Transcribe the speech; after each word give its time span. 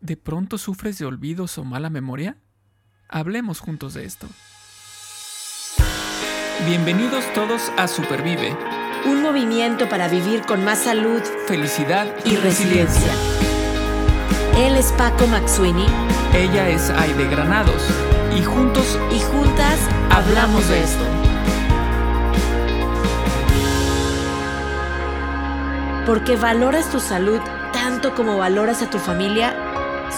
¿De 0.00 0.16
pronto 0.16 0.58
sufres 0.58 0.96
de 0.98 1.06
olvidos 1.06 1.58
o 1.58 1.64
mala 1.64 1.90
memoria? 1.90 2.36
Hablemos 3.08 3.58
juntos 3.58 3.94
de 3.94 4.04
esto. 4.04 4.28
Bienvenidos 6.66 7.24
todos 7.32 7.72
a 7.76 7.88
Supervive. 7.88 8.56
Un 9.06 9.22
movimiento 9.22 9.88
para 9.88 10.06
vivir 10.06 10.42
con 10.42 10.64
más 10.64 10.84
salud, 10.84 11.20
felicidad 11.48 12.06
y, 12.24 12.36
resiliencia. 12.36 13.12
Él 14.56 14.76
es 14.76 14.92
Paco 14.92 15.26
Maxuini. 15.26 15.86
Ella 16.32 16.68
es 16.68 16.90
Aide 16.90 17.28
Granados. 17.28 17.82
Y 18.36 18.42
juntos 18.44 18.96
y 19.10 19.18
juntas 19.18 19.80
hablamos 20.10 20.68
de 20.68 20.82
esto. 20.82 21.04
Porque 26.06 26.36
valoras 26.36 26.88
tu 26.92 27.00
salud 27.00 27.40
tanto 27.72 28.14
como 28.14 28.38
valoras 28.38 28.82
a 28.82 28.90
tu 28.90 28.98
familia 28.98 29.57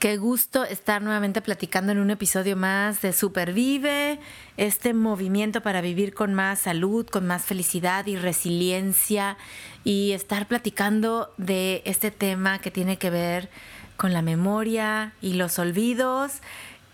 Qué 0.00 0.16
gusto 0.16 0.64
estar 0.64 1.02
nuevamente 1.02 1.42
platicando 1.42 1.92
en 1.92 1.98
un 1.98 2.10
episodio 2.10 2.56
más 2.56 3.02
de 3.02 3.12
Supervive, 3.12 4.18
este 4.56 4.94
movimiento 4.94 5.60
para 5.60 5.82
vivir 5.82 6.14
con 6.14 6.32
más 6.32 6.60
salud, 6.60 7.06
con 7.06 7.26
más 7.26 7.44
felicidad 7.44 8.06
y 8.06 8.16
resiliencia 8.16 9.36
y 9.84 10.12
estar 10.12 10.48
platicando 10.48 11.34
de 11.36 11.82
este 11.84 12.10
tema 12.10 12.60
que 12.60 12.70
tiene 12.70 12.96
que 12.96 13.10
ver 13.10 13.50
con 13.98 14.14
la 14.14 14.22
memoria 14.22 15.12
y 15.20 15.34
los 15.34 15.58
olvidos. 15.58 16.40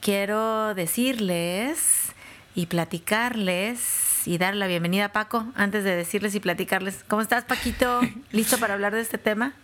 Quiero 0.01 0.75
decirles 0.75 2.13
y 2.57 2.67
platicarles 2.67 4.27
y 4.27 4.37
dar 4.39 4.57
la 4.57 4.67
bienvenida 4.67 5.05
a 5.05 5.13
Paco 5.13 5.47
antes 5.55 5.85
de 5.85 5.95
decirles 5.95 6.35
y 6.35 6.41
platicarles. 6.41 7.05
¿Cómo 7.07 7.23
estás, 7.23 7.45
Paquito? 7.45 8.01
¿Listo 8.33 8.59
para 8.59 8.75
hablar 8.75 8.93
de 8.97 9.03
este 9.03 9.17
tema? 9.17 9.55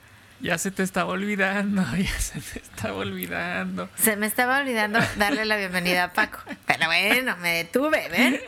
Ya 0.43 0.59
se 0.59 0.73
te 0.73 0.83
estaba 0.83 1.13
olvidando, 1.13 1.85
ya 1.97 2.19
se 2.19 2.41
te 2.41 2.59
estaba 2.59 2.97
olvidando. 2.97 3.89
Se 3.97 4.17
me 4.17 4.27
estaba 4.27 4.59
olvidando 4.59 4.99
darle 5.17 5.45
la 5.45 5.57
bienvenida 5.57 6.05
a 6.05 6.13
Paco. 6.13 6.41
Pero 6.67 6.87
bueno, 6.87 7.37
me 7.37 7.55
detuve, 7.55 8.09
¿ven? 8.09 8.41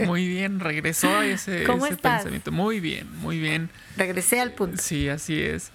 Muy 0.06 0.28
bien, 0.28 0.60
regresó 0.60 1.22
ese, 1.22 1.66
pensamiento. 2.02 2.52
Muy 2.52 2.78
bien, 2.80 3.08
muy 3.20 3.38
bien. 3.38 3.70
Regresé 3.96 4.40
al 4.40 4.52
punto. 4.52 4.82
Sí, 4.82 5.08
así 5.08 5.40
es. 5.40 5.70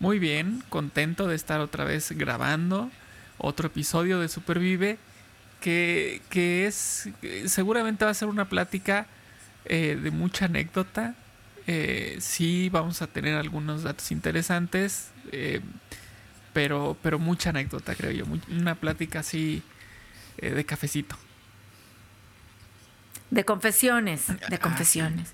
Muy 0.00 0.18
bien, 0.18 0.64
contento 0.70 1.28
de 1.28 1.36
estar 1.36 1.60
otra 1.60 1.84
vez 1.84 2.12
grabando 2.12 2.90
otro 3.36 3.66
episodio 3.66 4.20
de 4.20 4.28
Supervive, 4.28 4.96
que, 5.60 6.22
que 6.30 6.66
es, 6.66 7.10
seguramente 7.46 8.04
va 8.04 8.10
a 8.10 8.14
ser 8.14 8.28
una 8.28 8.48
plática 8.48 9.06
eh, 9.66 9.98
de 10.00 10.10
mucha 10.10 10.46
anécdota, 10.46 11.14
eh, 11.66 12.16
sí, 12.20 12.68
vamos 12.68 13.00
a 13.00 13.06
tener 13.06 13.36
algunos 13.36 13.82
datos 13.82 14.10
interesantes, 14.12 15.10
eh, 15.32 15.60
pero, 16.52 16.96
pero 17.02 17.18
mucha 17.18 17.50
anécdota, 17.50 17.94
creo 17.94 18.10
yo. 18.10 18.24
Una 18.50 18.74
plática 18.74 19.20
así 19.20 19.62
eh, 20.38 20.50
de 20.50 20.64
cafecito. 20.64 21.16
De 23.30 23.44
confesiones, 23.44 24.26
de 24.48 24.58
confesiones. 24.58 25.32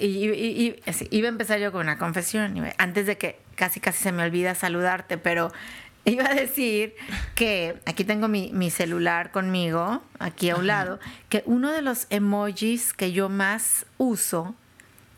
y, 0.00 0.74
iba 1.10 1.26
a 1.26 1.28
empezar 1.28 1.58
yo 1.58 1.72
con 1.72 1.82
una 1.82 1.98
confesión, 1.98 2.64
antes 2.78 3.06
de 3.06 3.18
que 3.18 3.38
casi 3.54 3.80
casi 3.80 4.02
se 4.02 4.12
me 4.12 4.22
olvida 4.22 4.54
saludarte, 4.54 5.18
pero 5.18 5.52
iba 6.04 6.24
a 6.24 6.34
decir 6.34 6.94
que 7.34 7.80
aquí 7.84 8.04
tengo 8.04 8.28
mi, 8.28 8.50
mi 8.54 8.70
celular 8.70 9.32
conmigo, 9.32 10.02
aquí 10.20 10.48
a 10.50 10.56
un 10.56 10.68
lado, 10.68 11.00
que 11.28 11.42
uno 11.44 11.72
de 11.72 11.82
los 11.82 12.06
emojis 12.08 12.94
que 12.94 13.12
yo 13.12 13.28
más 13.28 13.84
uso 13.98 14.54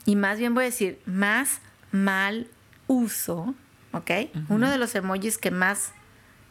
y 0.07 0.17
más 0.17 0.39
bien 0.39 0.55
voy 0.55 0.65
a 0.65 0.67
decir 0.67 1.01
más 1.07 1.61
mal 1.93 2.49
uso, 2.87 3.55
¿ok? 3.93 4.11
Uno 4.49 4.71
de 4.71 4.79
los 4.79 4.95
emojis 4.95 5.39
que 5.39 5.51
más 5.51 5.93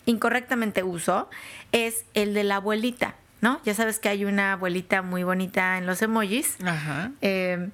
incorrectamente 0.05 0.83
uso 0.83 1.29
es 1.71 2.05
el 2.13 2.33
de 2.33 2.43
la 2.43 2.57
abuelita, 2.57 3.15
¿no? 3.41 3.61
Ya 3.63 3.73
sabes 3.73 3.99
que 3.99 4.09
hay 4.09 4.25
una 4.25 4.53
abuelita 4.53 5.01
muy 5.01 5.23
bonita 5.23 5.77
en 5.77 5.85
los 5.85 6.01
emojis. 6.01 6.57
Ajá. 6.63 7.11
Eh, 7.21 7.69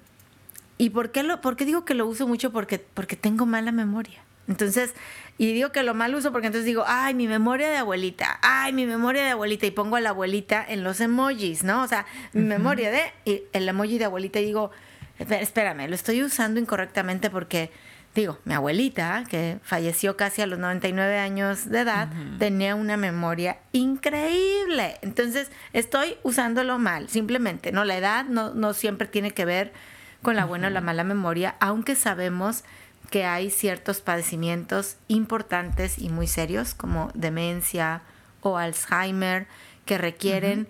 ¿Y 0.78 0.90
por 0.90 1.12
qué, 1.12 1.24
lo, 1.24 1.42
por 1.42 1.56
qué 1.56 1.66
digo 1.66 1.86
que 1.86 1.94
lo 1.94 2.06
uso 2.06 2.28
mucho? 2.28 2.52
Porque, 2.52 2.80
porque 2.80 3.16
tengo 3.16 3.46
mala 3.46 3.72
memoria. 3.72 4.22
Entonces, 4.48 4.94
y 5.38 5.54
digo 5.54 5.72
que 5.72 5.82
lo 5.84 5.94
mal 5.94 6.14
uso 6.14 6.32
porque 6.32 6.48
entonces 6.48 6.66
digo, 6.66 6.84
ay, 6.86 7.14
mi 7.14 7.28
memoria 7.28 7.70
de 7.70 7.78
abuelita, 7.78 8.40
ay, 8.42 8.74
mi 8.74 8.86
memoria 8.86 9.24
de 9.24 9.32
abuelita, 9.32 9.66
y 9.66 9.72
pongo 9.72 9.96
a 9.96 10.02
la 10.02 10.10
abuelita 10.10 10.64
en 10.68 10.84
los 10.84 11.00
emojis, 11.02 11.64
¿no? 11.64 11.82
O 11.82 11.88
sea, 11.88 12.06
mi 12.34 12.44
memoria 12.44 12.92
de, 12.92 13.02
y 13.26 13.44
el 13.54 13.68
emoji 13.68 13.98
de 13.98 14.06
abuelita, 14.06 14.40
y 14.40 14.46
digo, 14.46 14.72
espérame, 15.20 15.88
lo 15.88 15.96
estoy 15.96 16.24
usando 16.24 16.60
incorrectamente 16.60 17.30
porque, 17.30 17.72
digo, 18.14 18.40
mi 18.46 18.54
abuelita, 18.54 19.24
que 19.30 19.60
falleció 19.64 20.18
casi 20.18 20.42
a 20.42 20.48
los 20.48 20.60
99 20.60 21.20
años 21.20 21.70
de 21.70 21.82
edad, 21.82 22.10
tenía 22.40 22.76
una 22.76 22.98
memoria 22.98 23.58
increíble. 23.72 24.98
Entonces, 25.02 25.52
estoy 25.74 26.18
usándolo 26.24 26.78
mal, 26.78 27.10
simplemente, 27.10 27.72
¿no? 27.72 27.86
La 27.86 27.98
edad 27.98 28.26
no, 28.26 28.54
no 28.54 28.74
siempre 28.74 29.08
tiene 29.08 29.32
que 29.32 29.46
ver 29.46 29.74
con 30.22 30.36
la 30.36 30.46
buena 30.46 30.68
o 30.68 30.72
la 30.72 30.82
mala 30.82 31.04
memoria, 31.04 31.56
aunque 31.60 31.96
sabemos 31.96 32.64
que 33.12 33.26
hay 33.26 33.52
ciertos 33.52 34.02
padecimientos 34.02 34.98
importantes 35.08 36.00
y 36.00 36.10
muy 36.10 36.28
serios, 36.28 36.74
como 36.74 37.12
demencia 37.14 38.02
o 38.42 38.58
Alzheimer, 38.58 39.48
que 39.86 39.98
requieren 39.98 40.68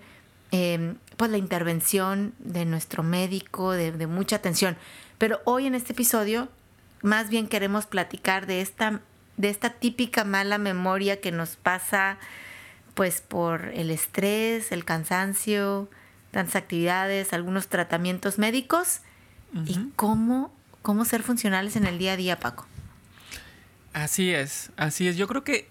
pues 1.16 1.30
la 1.30 1.38
intervención 1.38 2.34
de 2.38 2.64
nuestro 2.64 3.02
médico, 3.02 3.72
de, 3.72 4.06
mucha 4.06 4.36
atención. 4.36 4.76
Pero 5.18 5.40
hoy 5.44 5.66
en 5.66 5.74
este 5.74 5.92
episodio 5.92 6.48
más 7.02 7.28
bien 7.30 7.48
queremos 7.48 7.86
platicar 7.86 8.46
de 8.46 8.60
esta, 8.60 9.00
de 9.36 9.48
esta 9.48 9.70
típica 9.70 10.24
mala 10.24 10.58
memoria 10.58 11.20
que 11.20 11.32
nos 11.32 11.56
pasa 11.56 12.18
pues 12.94 13.20
por 13.20 13.66
el 13.74 13.90
estrés, 13.90 14.72
el 14.72 14.84
cansancio, 14.84 15.88
tantas 16.30 16.56
actividades, 16.56 17.32
algunos 17.32 17.68
tratamientos 17.68 18.38
médicos 18.38 19.00
y 19.66 19.90
cómo, 19.96 20.52
cómo 20.82 21.04
ser 21.04 21.22
funcionales 21.22 21.76
en 21.76 21.86
el 21.86 21.98
día 21.98 22.12
a 22.12 22.16
día, 22.16 22.40
Paco. 22.40 22.66
Así 23.92 24.32
es, 24.32 24.70
así 24.76 25.08
es. 25.08 25.16
Yo 25.16 25.28
creo 25.28 25.44
que 25.44 25.68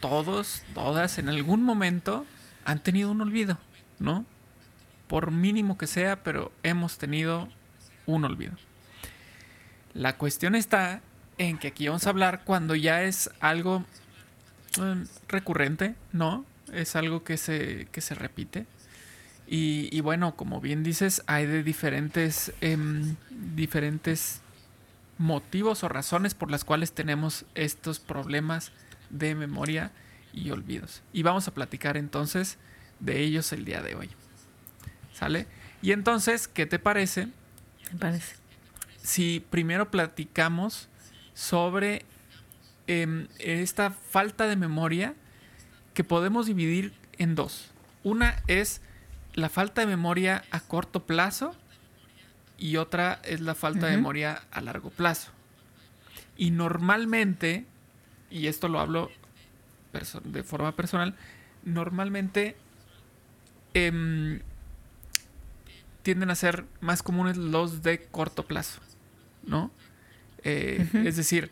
todos, 0.00 0.62
todas 0.74 1.18
en 1.18 1.28
algún 1.28 1.62
momento 1.62 2.26
han 2.64 2.82
tenido 2.82 3.10
un 3.10 3.20
olvido. 3.20 3.58
¿no? 3.98 4.24
Por 5.06 5.30
mínimo 5.30 5.76
que 5.78 5.86
sea, 5.86 6.22
pero 6.22 6.52
hemos 6.62 6.98
tenido 6.98 7.48
un 8.06 8.24
olvido. 8.24 8.54
La 9.92 10.16
cuestión 10.16 10.54
está 10.54 11.00
en 11.38 11.58
que 11.58 11.68
aquí 11.68 11.86
vamos 11.88 12.06
a 12.06 12.10
hablar 12.10 12.42
cuando 12.44 12.74
ya 12.74 13.02
es 13.02 13.30
algo 13.40 13.84
em, 14.78 15.06
recurrente, 15.28 15.94
¿no? 16.12 16.44
Es 16.72 16.96
algo 16.96 17.24
que 17.24 17.36
se, 17.36 17.88
que 17.92 18.00
se 18.00 18.14
repite. 18.14 18.66
Y, 19.46 20.00
bueno, 20.00 20.36
como 20.36 20.60
bien 20.60 20.82
dices, 20.82 21.22
hay 21.26 21.46
de 21.46 21.62
diferentes, 21.62 22.52
em, 22.62 23.16
diferentes 23.30 24.40
motivos 25.18 25.84
o 25.84 25.88
razones 25.88 26.34
por 26.34 26.50
las 26.50 26.64
cuales 26.64 26.92
tenemos 26.92 27.44
estos 27.54 28.00
problemas 28.00 28.72
de 29.10 29.34
memoria 29.34 29.92
y 30.32 30.50
olvidos. 30.50 31.02
Y 31.12 31.22
vamos 31.22 31.46
a 31.46 31.54
platicar 31.54 31.96
entonces 31.96 32.58
de 33.00 33.20
ellos 33.20 33.52
el 33.52 33.64
día 33.64 33.82
de 33.82 33.94
hoy. 33.94 34.10
¿Sale? 35.14 35.46
Y 35.80 35.92
entonces, 35.92 36.48
¿qué 36.48 36.66
te 36.66 36.78
parece? 36.78 37.28
Me 37.92 37.98
parece. 37.98 38.36
Si 39.02 39.44
primero 39.50 39.90
platicamos 39.90 40.88
sobre 41.34 42.04
em, 42.86 43.28
esta 43.38 43.90
falta 43.90 44.46
de 44.46 44.56
memoria 44.56 45.14
que 45.94 46.04
podemos 46.04 46.46
dividir 46.46 46.92
en 47.18 47.34
dos. 47.34 47.70
Una 48.02 48.42
es 48.48 48.80
la 49.34 49.48
falta 49.48 49.80
de 49.80 49.86
memoria 49.86 50.44
a 50.50 50.60
corto 50.60 51.06
plazo 51.06 51.54
y 52.58 52.76
otra 52.76 53.20
es 53.24 53.40
la 53.40 53.54
falta 53.54 53.86
de 53.86 53.96
memoria 53.96 54.42
a 54.50 54.60
largo 54.60 54.90
plazo. 54.90 55.30
Y 56.36 56.50
normalmente, 56.50 57.66
y 58.30 58.46
esto 58.48 58.68
lo 58.68 58.80
hablo 58.80 59.10
de 60.24 60.42
forma 60.42 60.74
personal, 60.74 61.14
normalmente 61.62 62.56
Em, 63.74 64.38
tienden 66.04 66.30
a 66.30 66.36
ser 66.36 66.66
más 66.80 67.02
comunes 67.02 67.36
los 67.36 67.82
de 67.82 68.02
corto 68.02 68.46
plazo, 68.46 68.80
¿no? 69.42 69.72
Eh, 70.44 70.86
es 71.04 71.16
decir, 71.16 71.50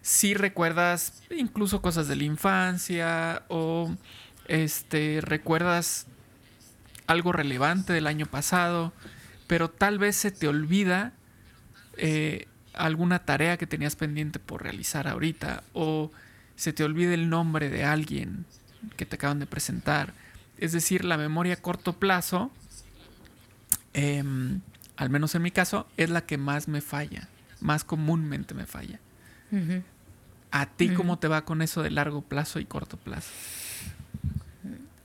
si 0.00 0.32
recuerdas 0.32 1.22
incluso 1.36 1.82
cosas 1.82 2.08
de 2.08 2.16
la 2.16 2.24
infancia 2.24 3.42
o 3.48 3.94
este, 4.46 5.20
recuerdas 5.20 6.06
algo 7.06 7.32
relevante 7.32 7.92
del 7.92 8.06
año 8.06 8.26
pasado, 8.26 8.92
pero 9.48 9.68
tal 9.68 9.98
vez 9.98 10.14
se 10.14 10.30
te 10.30 10.46
olvida 10.46 11.12
eh, 11.96 12.46
alguna 12.74 13.24
tarea 13.24 13.56
que 13.56 13.66
tenías 13.66 13.96
pendiente 13.96 14.38
por 14.38 14.62
realizar 14.62 15.08
ahorita 15.08 15.64
o 15.72 16.12
se 16.54 16.72
te 16.72 16.84
olvida 16.84 17.14
el 17.14 17.28
nombre 17.28 17.68
de 17.68 17.84
alguien 17.84 18.46
que 18.96 19.06
te 19.06 19.16
acaban 19.16 19.40
de 19.40 19.46
presentar. 19.46 20.12
Es 20.58 20.72
decir, 20.72 21.04
la 21.04 21.16
memoria 21.16 21.54
a 21.54 21.56
corto 21.56 21.94
plazo, 21.94 22.52
em, 23.98 24.60
al 24.96 25.10
menos 25.10 25.34
en 25.34 25.42
mi 25.42 25.50
caso, 25.50 25.86
es 25.96 26.10
la 26.10 26.22
que 26.22 26.38
más 26.38 26.68
me 26.68 26.80
falla, 26.80 27.28
más 27.60 27.84
comúnmente 27.84 28.54
me 28.54 28.66
falla. 28.66 29.00
¿A 30.50 30.66
ti 30.66 30.90
cómo 30.90 31.18
te 31.18 31.28
va 31.28 31.44
con 31.44 31.62
eso 31.62 31.82
de 31.82 31.90
largo 31.90 32.22
plazo 32.22 32.58
y 32.60 32.64
corto 32.64 32.96
plazo? 32.96 33.30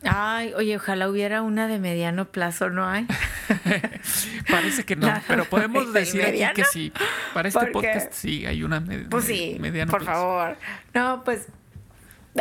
Ay, 0.05 0.53
oye, 0.55 0.75
ojalá 0.75 1.09
hubiera 1.09 1.41
una 1.41 1.67
de 1.67 1.79
mediano 1.79 2.25
plazo, 2.25 2.69
¿no 2.69 2.85
hay? 2.85 3.07
Parece 4.49 4.83
que 4.83 4.95
no, 4.95 5.07
pero 5.27 5.45
podemos 5.45 5.93
decir 5.93 6.23
aquí 6.23 6.61
que 6.61 6.65
sí. 6.65 6.91
Para 7.33 7.47
este 7.47 7.67
podcast 7.67 8.11
sí, 8.11 8.45
hay 8.45 8.63
una 8.63 8.83
pues 9.09 9.25
sí, 9.25 9.57
mediano 9.59 9.91
por 9.91 10.03
favor. 10.03 10.57
No, 10.93 11.23
pues, 11.23 11.47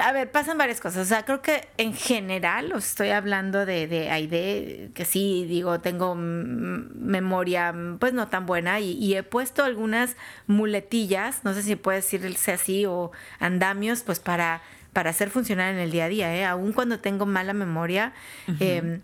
a 0.00 0.12
ver, 0.12 0.30
pasan 0.30 0.58
varias 0.58 0.80
cosas. 0.80 1.06
O 1.06 1.08
sea, 1.08 1.24
creo 1.24 1.42
que 1.42 1.68
en 1.76 1.94
general, 1.94 2.72
os 2.72 2.88
estoy 2.88 3.10
hablando 3.10 3.66
de, 3.66 3.86
de 3.86 4.90
que 4.94 5.04
sí, 5.04 5.44
digo, 5.46 5.80
tengo 5.80 6.14
memoria, 6.14 7.74
pues 7.98 8.12
no 8.12 8.28
tan 8.28 8.46
buena, 8.46 8.80
y, 8.80 8.92
y, 8.92 9.16
he 9.16 9.22
puesto 9.22 9.64
algunas 9.64 10.16
muletillas, 10.46 11.44
no 11.44 11.52
sé 11.54 11.62
si 11.62 11.76
puede 11.76 11.98
decirse 11.98 12.52
así, 12.52 12.86
o 12.86 13.12
andamios, 13.38 14.02
pues 14.02 14.20
para 14.20 14.62
para 14.92 15.10
hacer 15.10 15.30
funcionar 15.30 15.72
en 15.72 15.80
el 15.80 15.90
día 15.90 16.04
a 16.04 16.08
día. 16.08 16.36
¿eh? 16.36 16.44
Aún 16.44 16.72
cuando 16.72 16.98
tengo 16.98 17.26
mala 17.26 17.52
memoria, 17.52 18.12
em, 18.60 19.00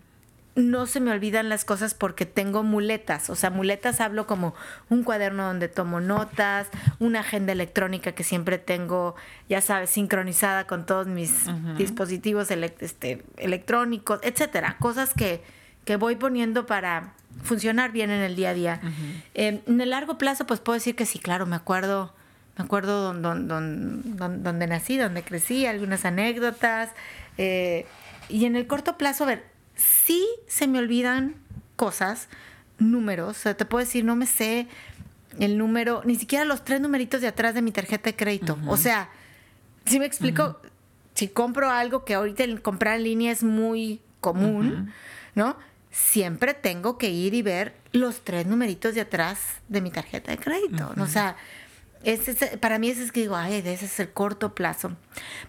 no 0.59 0.85
se 0.85 0.99
me 0.99 1.11
olvidan 1.11 1.49
las 1.49 1.65
cosas 1.65 1.93
porque 1.93 2.25
tengo 2.25 2.63
muletas. 2.63 3.29
O 3.29 3.35
sea, 3.35 3.49
muletas 3.49 4.01
hablo 4.01 4.27
como 4.27 4.53
un 4.89 5.03
cuaderno 5.03 5.45
donde 5.45 5.67
tomo 5.67 5.99
notas, 5.99 6.67
una 6.99 7.21
agenda 7.21 7.53
electrónica 7.53 8.11
que 8.11 8.23
siempre 8.23 8.57
tengo, 8.57 9.15
ya 9.47 9.61
sabes, 9.61 9.89
sincronizada 9.89 10.67
con 10.67 10.85
todos 10.85 11.07
mis 11.07 11.45
dispositivos 11.77 12.51
este, 12.51 13.23
electrónicos, 13.37 14.19
etcétera. 14.23 14.77
Cosas 14.79 15.13
que, 15.13 15.43
que 15.85 15.95
voy 15.95 16.15
poniendo 16.15 16.65
para 16.65 17.13
funcionar 17.43 17.91
bien 17.91 18.11
en 18.11 18.21
el 18.21 18.35
día 18.35 18.49
a 18.49 18.53
día. 18.53 18.81
Em, 19.33 19.61
en 19.65 19.81
el 19.81 19.89
largo 19.91 20.17
plazo, 20.17 20.45
pues 20.45 20.59
puedo 20.59 20.75
decir 20.75 20.95
que 20.95 21.05
sí, 21.05 21.19
claro, 21.19 21.45
me 21.45 21.55
acuerdo 21.55 22.13
me 22.57 22.65
acuerdo 22.65 23.13
donde, 23.13 24.67
nací, 24.67 24.97
donde 24.97 25.23
crecí, 25.23 25.65
algunas 25.65 26.03
anécdotas. 26.03 26.89
Eh, 27.37 27.85
y 28.27 28.43
en 28.43 28.57
el 28.57 28.67
corto 28.67 28.97
plazo, 28.97 29.23
a 29.23 29.27
ver, 29.27 29.45
sí 29.79 30.27
se 30.47 30.67
me 30.67 30.79
olvidan 30.79 31.35
cosas, 31.75 32.27
números. 32.77 33.37
O 33.37 33.39
sea, 33.39 33.57
te 33.57 33.65
puedo 33.65 33.85
decir, 33.85 34.03
no 34.03 34.15
me 34.15 34.25
sé 34.25 34.67
el 35.39 35.57
número, 35.57 36.01
ni 36.05 36.15
siquiera 36.15 36.45
los 36.45 36.65
tres 36.65 36.81
numeritos 36.81 37.21
de 37.21 37.27
atrás 37.27 37.53
de 37.53 37.61
mi 37.61 37.71
tarjeta 37.71 38.09
de 38.09 38.15
crédito. 38.15 38.57
O 38.67 38.77
sea, 38.77 39.09
si 39.85 39.99
me 39.99 40.05
explico, 40.05 40.59
si 41.13 41.27
compro 41.27 41.69
algo 41.69 42.03
que 42.05 42.13
ahorita 42.13 42.43
el 42.43 42.61
comprar 42.61 42.97
en 42.97 43.03
línea 43.03 43.31
es 43.31 43.43
muy 43.43 44.01
común, 44.19 44.91
¿no? 45.35 45.55
Siempre 45.91 46.53
tengo 46.53 46.97
que 46.97 47.09
ir 47.09 47.33
y 47.33 47.41
ver 47.41 47.75
los 47.91 48.21
tres 48.23 48.45
numeritos 48.45 48.95
de 48.95 49.01
atrás 49.01 49.39
de 49.67 49.81
mi 49.81 49.91
tarjeta 49.91 50.31
de 50.31 50.37
crédito. 50.37 50.91
O 50.97 51.07
sea, 51.07 51.35
para 52.59 52.79
mí 52.79 52.89
ese 52.89 53.03
es 53.03 53.11
que 53.11 53.21
digo, 53.21 53.35
ay, 53.35 53.55
ese 53.55 53.85
es 53.85 53.99
el 53.99 54.11
corto 54.11 54.53
plazo. 54.53 54.95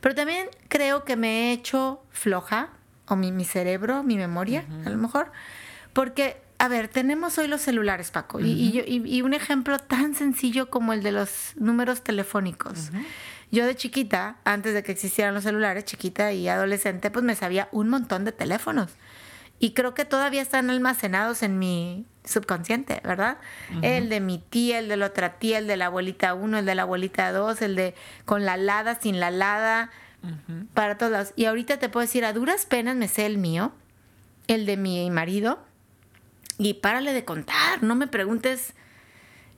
Pero 0.00 0.15
también 0.15 0.49
creo 0.69 1.05
que 1.05 1.17
me 1.17 1.29
he 1.29 1.53
hecho 1.53 2.03
floja, 2.11 2.71
o 3.11 3.17
mi, 3.17 3.33
mi 3.33 3.45
cerebro, 3.45 4.03
mi 4.03 4.17
memoria, 4.17 4.65
a 4.87 4.91
lo 4.91 4.97
mejor, 4.97 5.33
porque, 5.93 6.41
a 6.59 6.69
ver, 6.69 6.89
tenemos 6.89 7.39
hoy 7.39 7.49
los 7.49 7.61
celulares, 7.61 8.11
Paco, 8.11 8.41
y, 8.41 8.83
y, 8.87 9.23
un 9.23 9.35
ejemplo 9.35 9.79
tan 9.79 10.15
sencillo 10.15 10.71
como 10.71 10.93
el 10.93 11.03
de 11.03 11.12
los 11.12 11.53
números 11.57 12.03
telefónicos. 12.03 12.91
Yo 13.51 13.67
de 13.67 13.75
chiquita, 13.75 14.37
antes 14.45 14.75
de 14.75 14.85
que 14.85 14.93
existieran 14.93 15.35
los 15.35 15.43
celulares, 15.43 15.85
chiquita 15.85 16.33
y 16.33 16.47
adolescente, 16.47 17.11
pues 17.11 17.25
me 17.25 17.35
sabía 17.35 17.69
un 17.73 17.89
montón 17.89 18.25
de 18.25 18.31
teléfonos. 18.31 18.93
Y 19.59 19.73
creo 19.73 19.93
que 19.93 20.05
todavía 20.05 20.41
están 20.41 20.71
almacenados 20.71 21.43
en 21.43 21.59
mi 21.59 22.06
subconsciente, 22.25 23.01
¿verdad? 23.05 23.39
El 23.83 24.09
de 24.09 24.21
mi 24.21 24.39
tía, 24.39 24.79
el 24.79 24.89
de 24.89 24.97
la 24.97 25.06
otra 25.06 25.39
tía, 25.39 25.59
el 25.59 25.67
de 25.67 25.77
la 25.77 25.87
abuelita 25.87 26.33
uno, 26.35 26.59
el 26.59 26.65
de 26.65 26.75
la 26.75 26.83
abuelita 26.83 27.33
dos, 27.33 27.61
el 27.61 27.75
de 27.75 27.95
con 28.25 28.47
la 28.47 28.56
lada, 28.56 28.99
sin 29.01 29.21
la 29.21 29.31
para 30.75 30.99
todos 30.99 31.32
Y 31.37 31.46
ahorita 31.46 31.78
te 31.78 31.88
puedo 31.88 32.06
decir, 32.06 32.25
a 32.25 32.32
duras 32.32 32.67
penas 32.67 32.96
me 32.96 33.08
sé 33.08 33.26
el 33.26 33.38
mío, 33.38 33.72
el 34.49 34.67
de 34.67 34.76
mi 34.76 35.08
marido, 35.11 35.61
y 36.58 36.75
párale 36.75 37.12
de 37.12 37.25
contar, 37.25 37.82
no 37.82 37.94
me 37.94 38.06
preguntes 38.06 38.75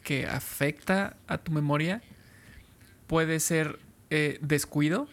que 0.04 0.26
afecta 0.26 1.16
a 1.26 1.38
tu 1.38 1.50
memoria. 1.50 2.02
Puede 3.14 3.38
ser 3.38 3.78
eh, 4.11 4.40
descuido, 4.40 5.06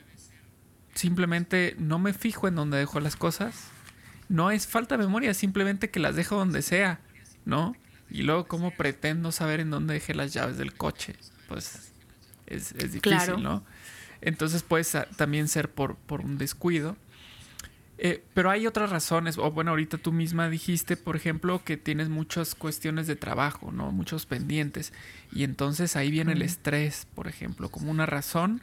simplemente 0.95 1.75
no 1.77 1.99
me 1.99 2.13
fijo 2.13 2.47
en 2.47 2.55
donde 2.55 2.79
dejo 2.79 2.99
las 2.99 3.15
cosas. 3.15 3.67
No 4.27 4.49
es 4.49 4.65
falta 4.65 4.97
de 4.97 5.03
memoria, 5.03 5.35
simplemente 5.35 5.91
que 5.91 5.99
las 5.99 6.15
dejo 6.15 6.35
donde 6.35 6.63
sea, 6.63 6.99
¿no? 7.45 7.75
Y 8.09 8.23
luego, 8.23 8.47
¿cómo 8.47 8.71
pretendo 8.71 9.31
saber 9.31 9.59
en 9.59 9.69
dónde 9.69 9.93
dejé 9.93 10.15
las 10.15 10.33
llaves 10.33 10.57
del 10.57 10.73
coche? 10.73 11.13
Pues 11.47 11.91
es, 12.47 12.73
difícil, 12.91 13.43
¿no? 13.43 13.63
Entonces 14.21 14.63
puede 14.63 14.83
también 15.15 15.47
ser 15.47 15.69
por, 15.69 15.95
por 15.95 16.21
un 16.21 16.39
descuido. 16.39 16.97
Eh, 18.03 18.23
pero 18.33 18.49
hay 18.49 18.65
otras 18.65 18.89
razones, 18.89 19.37
o 19.37 19.51
bueno, 19.51 19.69
ahorita 19.69 19.99
tú 19.99 20.11
misma 20.11 20.49
dijiste, 20.49 20.97
por 20.97 21.15
ejemplo, 21.15 21.63
que 21.63 21.77
tienes 21.77 22.09
muchas 22.09 22.55
cuestiones 22.55 23.05
de 23.05 23.15
trabajo, 23.15 23.71
¿no? 23.71 23.91
Muchos 23.91 24.25
pendientes. 24.25 24.91
Y 25.31 25.43
entonces 25.43 25.95
ahí 25.95 26.09
viene 26.09 26.31
el 26.31 26.41
estrés, 26.41 27.05
por 27.13 27.27
ejemplo, 27.27 27.69
como 27.69 27.91
una 27.91 28.07
razón 28.07 28.59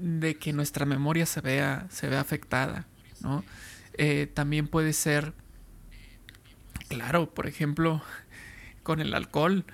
de 0.00 0.34
que 0.34 0.52
nuestra 0.52 0.84
memoria 0.84 1.26
se 1.26 1.42
vea, 1.42 1.86
se 1.90 2.08
vea 2.08 2.20
afectada, 2.20 2.88
¿no? 3.20 3.44
Eh, 3.98 4.28
también 4.34 4.66
puede 4.66 4.94
ser, 4.94 5.32
claro, 6.88 7.32
por 7.32 7.46
ejemplo, 7.46 8.02
con 8.82 9.00
el 9.00 9.14
alcohol. 9.14 9.64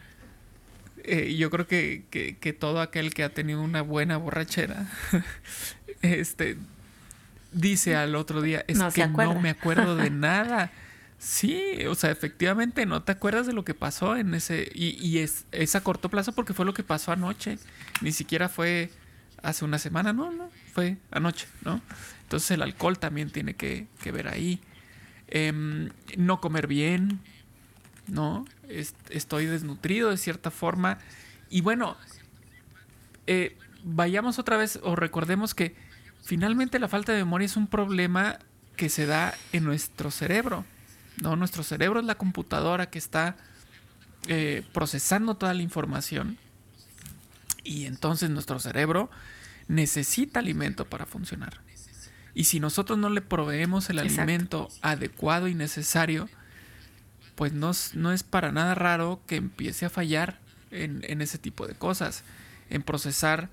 Eh, 1.05 1.35
yo 1.35 1.49
creo 1.49 1.67
que, 1.67 2.05
que, 2.11 2.53
todo 2.53 2.83
aquel 2.83 3.15
que 3.15 3.25
ha 3.25 3.33
tenido 3.33 3.63
una 3.63 3.81
buena 3.81 4.19
borrachera, 4.19 4.87
este, 6.03 6.59
dice 7.53 7.97
al 7.97 8.15
otro 8.15 8.43
día, 8.43 8.65
es 8.67 8.79
que 8.95 9.07
no 9.07 9.41
me 9.41 9.51
acuerdo 9.51 9.97
de 9.97 10.11
nada. 10.11 10.73
Sí, 11.19 11.85
o 11.87 11.95
sea, 11.95 12.11
efectivamente 12.11 12.87
no 12.87 13.03
te 13.03 13.13
acuerdas 13.13 13.47
de 13.47 13.53
lo 13.53 13.63
que 13.63 13.75
pasó 13.75 14.17
en 14.17 14.35
ese... 14.35 14.71
Y, 14.75 14.97
y 15.07 15.19
es, 15.19 15.45
es, 15.53 15.77
a 15.77 15.83
corto 15.83 16.09
plazo 16.09 16.33
porque 16.33 16.55
fue 16.55 16.65
lo 16.65 16.73
que 16.73 16.83
pasó 16.83 17.13
anoche. 17.13 17.59
Ni 18.01 18.13
siquiera 18.13 18.49
fue 18.49 18.91
hace 19.43 19.65
una 19.65 19.79
semana, 19.79 20.13
no, 20.13 20.31
no, 20.31 20.51
fue 20.73 20.97
anoche, 21.11 21.47
¿no? 21.63 21.83
Entonces 22.23 22.53
el 22.53 22.63
alcohol 22.63 22.99
también 22.99 23.31
tiene 23.31 23.55
que, 23.55 23.87
que 24.03 24.13
ver 24.13 24.29
ahí. 24.29 24.61
Em, 25.29 25.91
no 26.17 26.41
comer 26.41 26.67
bien, 26.67 27.21
¿no? 28.07 28.47
estoy 29.11 29.47
desnutrido 29.47 30.11
de 30.11 30.17
cierta 30.17 30.51
forma. 30.51 30.99
Y 31.49 31.61
bueno, 31.61 31.97
eh, 33.27 33.57
vayamos 33.83 34.39
otra 34.39 34.57
vez 34.57 34.79
o 34.83 34.95
recordemos 34.97 35.55
que 35.55 35.75
finalmente 36.31 36.79
la 36.79 36.87
falta 36.87 37.11
de 37.11 37.19
memoria 37.19 37.47
es 37.47 37.57
un 37.57 37.67
problema 37.67 38.39
que 38.77 38.89
se 38.89 39.05
da 39.05 39.35
en 39.53 39.65
nuestro 39.65 40.13
cerebro. 40.13 40.65
¿no? 41.21 41.35
Nuestro 41.35 41.65
cerebro 41.65 41.99
es 41.99 42.07
la 42.07 42.15
computadora 42.15 42.89
que 42.89 43.01
está 43.01 43.35
eh, 44.29 44.63
procesando 44.73 45.35
toda 45.35 45.55
la 45.55 45.63
información 45.63 46.39
y 47.65 47.87
entonces 47.87 48.31
nuestro 48.31 48.61
cerebro 48.61 49.11
necesita 49.67 50.39
alimento 50.39 50.85
para 50.85 51.05
funcionar. 51.05 51.63
Y 52.33 52.45
si 52.45 52.61
nosotros 52.61 52.97
no 52.97 53.11
le 53.11 53.23
proveemos 53.23 53.91
el 53.91 53.99
alimento 53.99 54.69
adecuado 54.83 55.49
y 55.49 55.57
necesario, 55.57 56.29
pues 57.35 57.53
no, 57.53 57.73
no, 57.95 58.13
es 58.13 58.23
para 58.23 58.53
nada 58.53 58.77
raro 58.77 59.21
que 59.27 59.35
empiece 59.35 59.85
a 59.85 59.91
fallar 59.91 60.39
en, 60.71 61.23
ese 61.23 61.39
tipo 61.39 61.67
de 61.67 61.75
cosas, 61.75 62.23
en 62.69 62.85
procesar, 62.85 63.49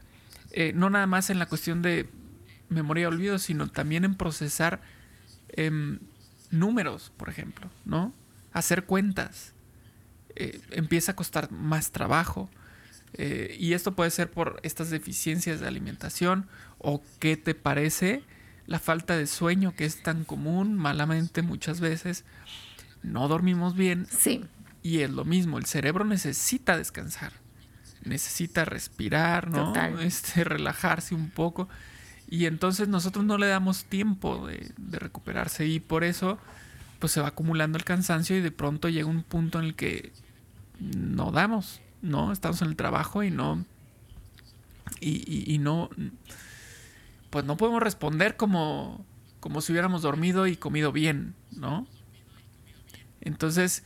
eh, 0.51 0.74
no 0.75 0.91
nada 0.91 1.07
más 1.07 1.31
en 1.31 1.39
la 1.39 1.48
cuestión 1.48 1.81
de 1.81 2.07
memoria 2.69 3.03
y 3.03 3.05
olvido, 3.05 3.39
sino 3.39 3.67
también 3.67 4.05
en 4.05 4.15
procesar 4.15 4.81
em, 5.50 6.00
números, 6.51 7.12
por 7.17 7.29
ejemplo, 7.29 7.69
¿no? 7.86 8.13
Hacer 8.53 8.86
cuentas. 8.86 9.53
Eh, 10.36 10.62
empieza 10.71 11.13
a 11.13 11.15
costar 11.15 11.51
más 11.51 11.91
trabajo. 11.91 12.50
Eh, 13.13 13.55
y 13.59 13.74
esto 13.74 13.95
puede 13.95 14.12
ser 14.12 14.29
por 14.29 14.59
estas 14.63 14.89
deficiencias 14.89 15.59
de 15.59 15.67
alimentación 15.67 16.47
o 16.77 17.01
qué 17.19 17.38
te 17.38 17.55
parece 17.55 18.24
la 18.67 18.79
falta 18.79 19.15
de 19.17 19.27
sueño 19.27 19.74
que 19.75 19.86
es 19.86 20.03
tan 20.03 20.24
común 20.25 20.75
malamente 20.75 21.41
muchas 21.41 21.79
veces. 21.79 22.25
No 23.01 23.27
dormimos 23.27 23.75
bien. 23.75 24.07
Sí. 24.07 24.45
Y 24.83 25.01
es 25.01 25.09
lo 25.09 25.25
mismo, 25.25 25.57
el 25.57 25.65
cerebro 25.65 26.05
necesita 26.05 26.77
descansar, 26.77 27.33
necesita 28.03 28.65
respirar, 28.65 29.50
¿no? 29.50 29.74
Este, 30.00 30.43
relajarse 30.45 31.15
un 31.15 31.29
poco. 31.29 31.67
Y 32.29 32.46
entonces 32.46 32.88
nosotros 32.88 33.24
no 33.25 33.38
le 33.38 33.48
damos 33.48 33.86
tiempo 33.86 34.48
de, 34.48 34.72
de, 34.77 35.00
recuperarse 35.00 35.65
y 35.65 35.79
por 35.79 36.03
eso 36.03 36.38
pues 37.00 37.13
se 37.13 37.22
va 37.22 37.29
acumulando 37.29 37.77
el 37.77 37.86
cansancio 37.86 38.36
y 38.36 38.41
de 38.41 38.51
pronto 38.51 38.89
llega 38.89 39.07
un 39.07 39.24
punto 39.24 39.60
en 39.60 39.65
el 39.65 39.75
que 39.75 40.12
no 40.79 41.31
damos, 41.31 41.81
¿no? 42.01 42.31
Estamos 42.31 42.62
en 42.62 42.69
el 42.69 42.75
trabajo 42.75 43.24
y 43.24 43.31
no... 43.31 43.65
Y, 45.00 45.53
y, 45.53 45.57
no... 45.57 45.89
Pues 47.29 47.46
no 47.46 47.57
podemos 47.57 47.84
responder 47.84 48.36
como, 48.36 49.05
como 49.39 49.62
si 49.62 49.72
hubiéramos 49.72 50.01
dormido 50.01 50.48
y 50.48 50.55
comido 50.55 50.91
bien, 50.91 51.36
¿no? 51.51 51.86
Entonces, 53.22 53.84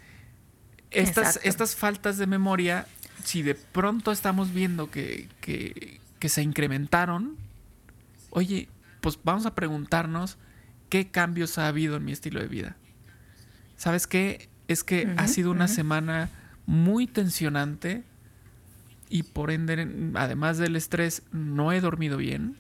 estas, 0.91 1.39
estas 1.43 1.75
faltas 1.75 2.17
de 2.17 2.27
memoria, 2.27 2.88
si 3.24 3.41
de 3.41 3.55
pronto 3.55 4.12
estamos 4.12 4.53
viendo 4.53 4.91
que, 4.91 5.27
que, 5.41 6.00
que 6.19 6.29
se 6.29 6.43
incrementaron, 6.43 7.36
oye, 8.31 8.67
pues 9.01 9.19
vamos 9.23 9.45
a 9.45 9.55
preguntarnos 9.55 10.38
qué 10.89 11.09
cambios 11.11 11.57
ha 11.57 11.67
habido 11.67 11.95
en 11.97 12.05
mi 12.05 12.11
estilo 12.11 12.39
de 12.39 12.47
vida. 12.47 12.75
¿Sabes 13.77 14.07
qué? 14.07 14.50
Es 14.67 14.83
que 14.83 15.13
ha 15.17 15.27
sido 15.27 15.51
una 15.51 15.67
semana 15.67 16.29
muy 16.65 17.07
tensionante 17.07 18.03
y 19.09 19.23
por 19.23 19.51
ende, 19.51 20.13
además 20.15 20.57
del 20.57 20.75
estrés, 20.75 21.23
no 21.31 21.71
he 21.71 21.81
dormido 21.81 22.17
bien. 22.17 22.55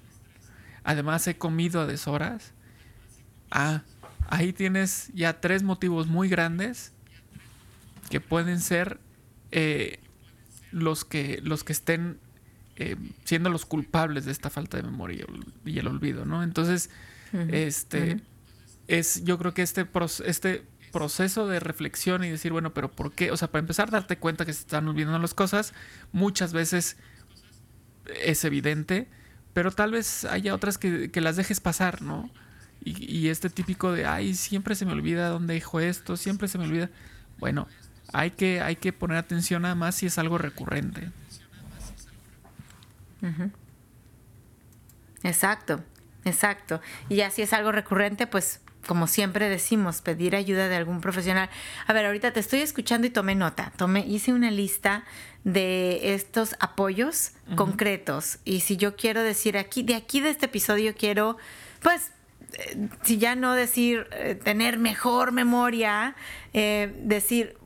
Además 0.83 1.25
he 1.27 1.37
comido 1.37 1.79
a 1.81 1.85
deshoras. 1.85 2.53
Ah, 3.51 3.83
ahí 4.27 4.51
tienes 4.51 5.11
ya 5.13 5.39
tres 5.39 5.63
motivos 5.63 6.07
muy 6.07 6.27
grandes 6.27 6.91
que 8.09 8.19
pueden 8.19 8.59
ser 8.59 8.99
eh, 9.51 9.99
los, 10.71 11.05
que, 11.05 11.39
los 11.43 11.63
que 11.63 11.73
estén 11.73 12.19
eh, 12.81 12.97
siendo 13.25 13.51
los 13.51 13.67
culpables 13.67 14.25
de 14.25 14.31
esta 14.31 14.49
falta 14.49 14.77
de 14.77 14.81
memoria 14.81 15.23
y 15.63 15.77
el 15.77 15.87
olvido, 15.87 16.25
¿no? 16.25 16.41
Entonces, 16.41 16.89
este, 17.49 18.19
es, 18.87 19.23
yo 19.23 19.37
creo 19.37 19.53
que 19.53 19.61
este, 19.61 19.87
este 20.25 20.65
proceso 20.91 21.47
de 21.47 21.59
reflexión 21.59 22.23
y 22.23 22.29
decir, 22.31 22.51
bueno, 22.51 22.73
pero 22.73 22.91
¿por 22.91 23.11
qué? 23.11 23.29
O 23.29 23.37
sea, 23.37 23.49
para 23.49 23.59
empezar 23.59 23.89
a 23.89 23.91
darte 23.91 24.17
cuenta 24.17 24.45
que 24.45 24.53
se 24.53 24.61
están 24.61 24.87
olvidando 24.87 25.19
las 25.19 25.35
cosas, 25.35 25.75
muchas 26.11 26.53
veces 26.53 26.97
es 28.19 28.43
evidente, 28.45 29.07
pero 29.53 29.71
tal 29.71 29.91
vez 29.91 30.25
haya 30.25 30.55
otras 30.55 30.79
que, 30.79 31.11
las 31.13 31.35
dejes 31.35 31.59
pasar, 31.59 32.01
¿no? 32.01 32.31
Y, 32.83 33.27
este 33.27 33.51
típico 33.51 33.91
de, 33.91 34.07
ay, 34.07 34.33
siempre 34.33 34.73
se 34.73 34.87
me 34.87 34.93
olvida 34.93 35.29
dónde 35.29 35.53
dejo 35.53 35.79
esto, 35.79 36.17
siempre 36.17 36.47
se 36.47 36.57
me 36.57 36.63
olvida. 36.63 36.89
Bueno, 37.37 37.67
hay 38.11 38.31
que, 38.31 38.59
hay 38.59 38.75
que 38.75 38.91
poner 38.91 39.17
atención 39.17 39.61
nada 39.61 39.75
más 39.75 39.93
si 39.93 40.07
es 40.07 40.17
algo 40.17 40.39
recurrente. 40.39 41.11
Exacto, 45.23 45.83
exacto. 46.25 46.81
Y 47.09 47.17
ya 47.17 47.29
si 47.29 47.41
es 47.41 47.53
algo 47.53 47.71
recurrente, 47.71 48.27
pues 48.27 48.61
como 48.87 49.07
siempre 49.07 49.49
decimos, 49.49 50.01
pedir 50.01 50.35
ayuda 50.35 50.67
de 50.67 50.75
algún 50.75 51.01
profesional. 51.01 51.49
A 51.87 51.93
ver, 51.93 52.05
ahorita 52.05 52.33
te 52.33 52.39
estoy 52.39 52.61
escuchando 52.61 53.07
y 53.07 53.09
tomé 53.09 53.35
nota. 53.35 53.71
Tomé, 53.77 54.05
hice 54.07 54.33
una 54.33 54.51
lista 54.51 55.03
de 55.43 56.13
estos 56.13 56.55
apoyos 56.59 57.31
concretos. 57.55 58.39
Y 58.43 58.61
si 58.61 58.77
yo 58.77 58.95
quiero 58.95 59.21
decir 59.21 59.57
aquí, 59.57 59.83
de 59.83 59.95
aquí 59.95 60.19
de 60.19 60.29
este 60.29 60.47
episodio 60.47 60.95
quiero, 60.95 61.37
pues, 61.81 62.11
eh, 62.53 62.89
si 63.03 63.17
ya 63.17 63.35
no 63.35 63.53
decir 63.53 64.07
eh, 64.11 64.35
tener 64.35 64.77
mejor 64.77 65.31
memoria, 65.31 66.15
eh, 66.53 66.93
decir 67.03 67.57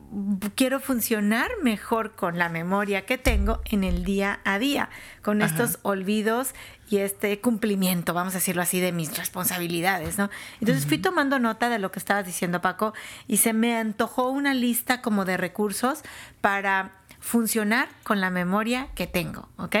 quiero 0.54 0.80
funcionar 0.80 1.50
mejor 1.62 2.14
con 2.14 2.38
la 2.38 2.48
memoria 2.48 3.04
que 3.06 3.18
tengo 3.18 3.60
en 3.64 3.84
el 3.84 4.04
día 4.04 4.40
a 4.44 4.58
día, 4.58 4.88
con 5.22 5.42
estos 5.42 5.78
olvidos 5.82 6.54
y 6.88 6.98
este 6.98 7.40
cumplimiento, 7.40 8.14
vamos 8.14 8.34
a 8.34 8.38
decirlo 8.38 8.62
así, 8.62 8.80
de 8.80 8.92
mis 8.92 9.16
responsabilidades, 9.16 10.18
¿no? 10.18 10.30
Entonces 10.60 10.86
fui 10.86 10.98
tomando 10.98 11.38
nota 11.38 11.68
de 11.68 11.78
lo 11.78 11.90
que 11.90 11.98
estabas 11.98 12.26
diciendo, 12.26 12.60
Paco, 12.60 12.94
y 13.26 13.38
se 13.38 13.52
me 13.52 13.76
antojó 13.76 14.30
una 14.30 14.54
lista 14.54 15.02
como 15.02 15.24
de 15.24 15.36
recursos 15.36 16.02
para 16.40 16.92
funcionar 17.18 17.88
con 18.04 18.20
la 18.20 18.30
memoria 18.30 18.88
que 18.94 19.06
tengo, 19.06 19.48
¿ok? 19.56 19.76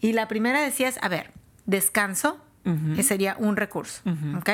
Y 0.00 0.12
la 0.12 0.28
primera 0.28 0.60
decías, 0.60 0.98
a 1.02 1.08
ver, 1.08 1.32
descanso, 1.66 2.38
que 2.94 3.02
sería 3.02 3.36
un 3.38 3.56
recurso, 3.56 4.02
¿ok? 4.36 4.50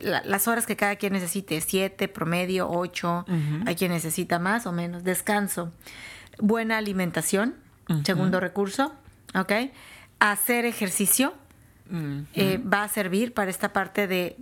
Las 0.00 0.48
horas 0.48 0.66
que 0.66 0.76
cada 0.76 0.96
quien 0.96 1.12
necesite, 1.12 1.60
siete, 1.60 2.08
promedio, 2.08 2.68
ocho, 2.68 3.24
hay 3.64 3.76
quien 3.76 3.92
necesita 3.92 4.38
más 4.38 4.66
o 4.66 4.72
menos, 4.72 5.04
descanso, 5.04 5.72
buena 6.38 6.78
alimentación, 6.78 7.54
segundo 8.04 8.40
recurso, 8.40 8.92
¿ok? 9.34 9.52
Hacer 10.18 10.64
ejercicio 10.64 11.32
eh, 12.34 12.58
va 12.58 12.82
a 12.82 12.88
servir 12.88 13.32
para 13.32 13.50
esta 13.50 13.72
parte 13.72 14.06
de 14.06 14.36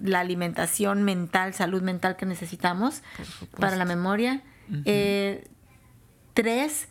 la 0.00 0.20
alimentación 0.20 1.02
mental, 1.02 1.54
salud 1.54 1.82
mental 1.82 2.16
que 2.16 2.26
necesitamos 2.26 3.02
para 3.58 3.76
la 3.76 3.84
memoria. 3.84 4.42
Eh, 4.84 5.48
tres, 6.34 6.88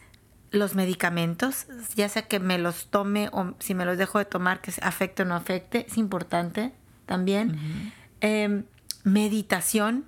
los 0.51 0.73
medicamentos, 0.73 1.67
ya 1.95 2.09
sea 2.09 2.23
que 2.23 2.39
me 2.39 2.57
los 2.57 2.87
tome 2.87 3.29
o 3.31 3.53
si 3.59 3.75
me 3.75 3.85
los 3.85 3.97
dejo 3.97 4.19
de 4.19 4.25
tomar, 4.25 4.61
que 4.61 4.71
afecte 4.81 5.23
o 5.23 5.25
no 5.25 5.35
afecte, 5.35 5.85
es 5.87 5.97
importante 5.97 6.73
también. 7.09 7.91
Em, 8.21 8.63
meditación, 9.03 10.05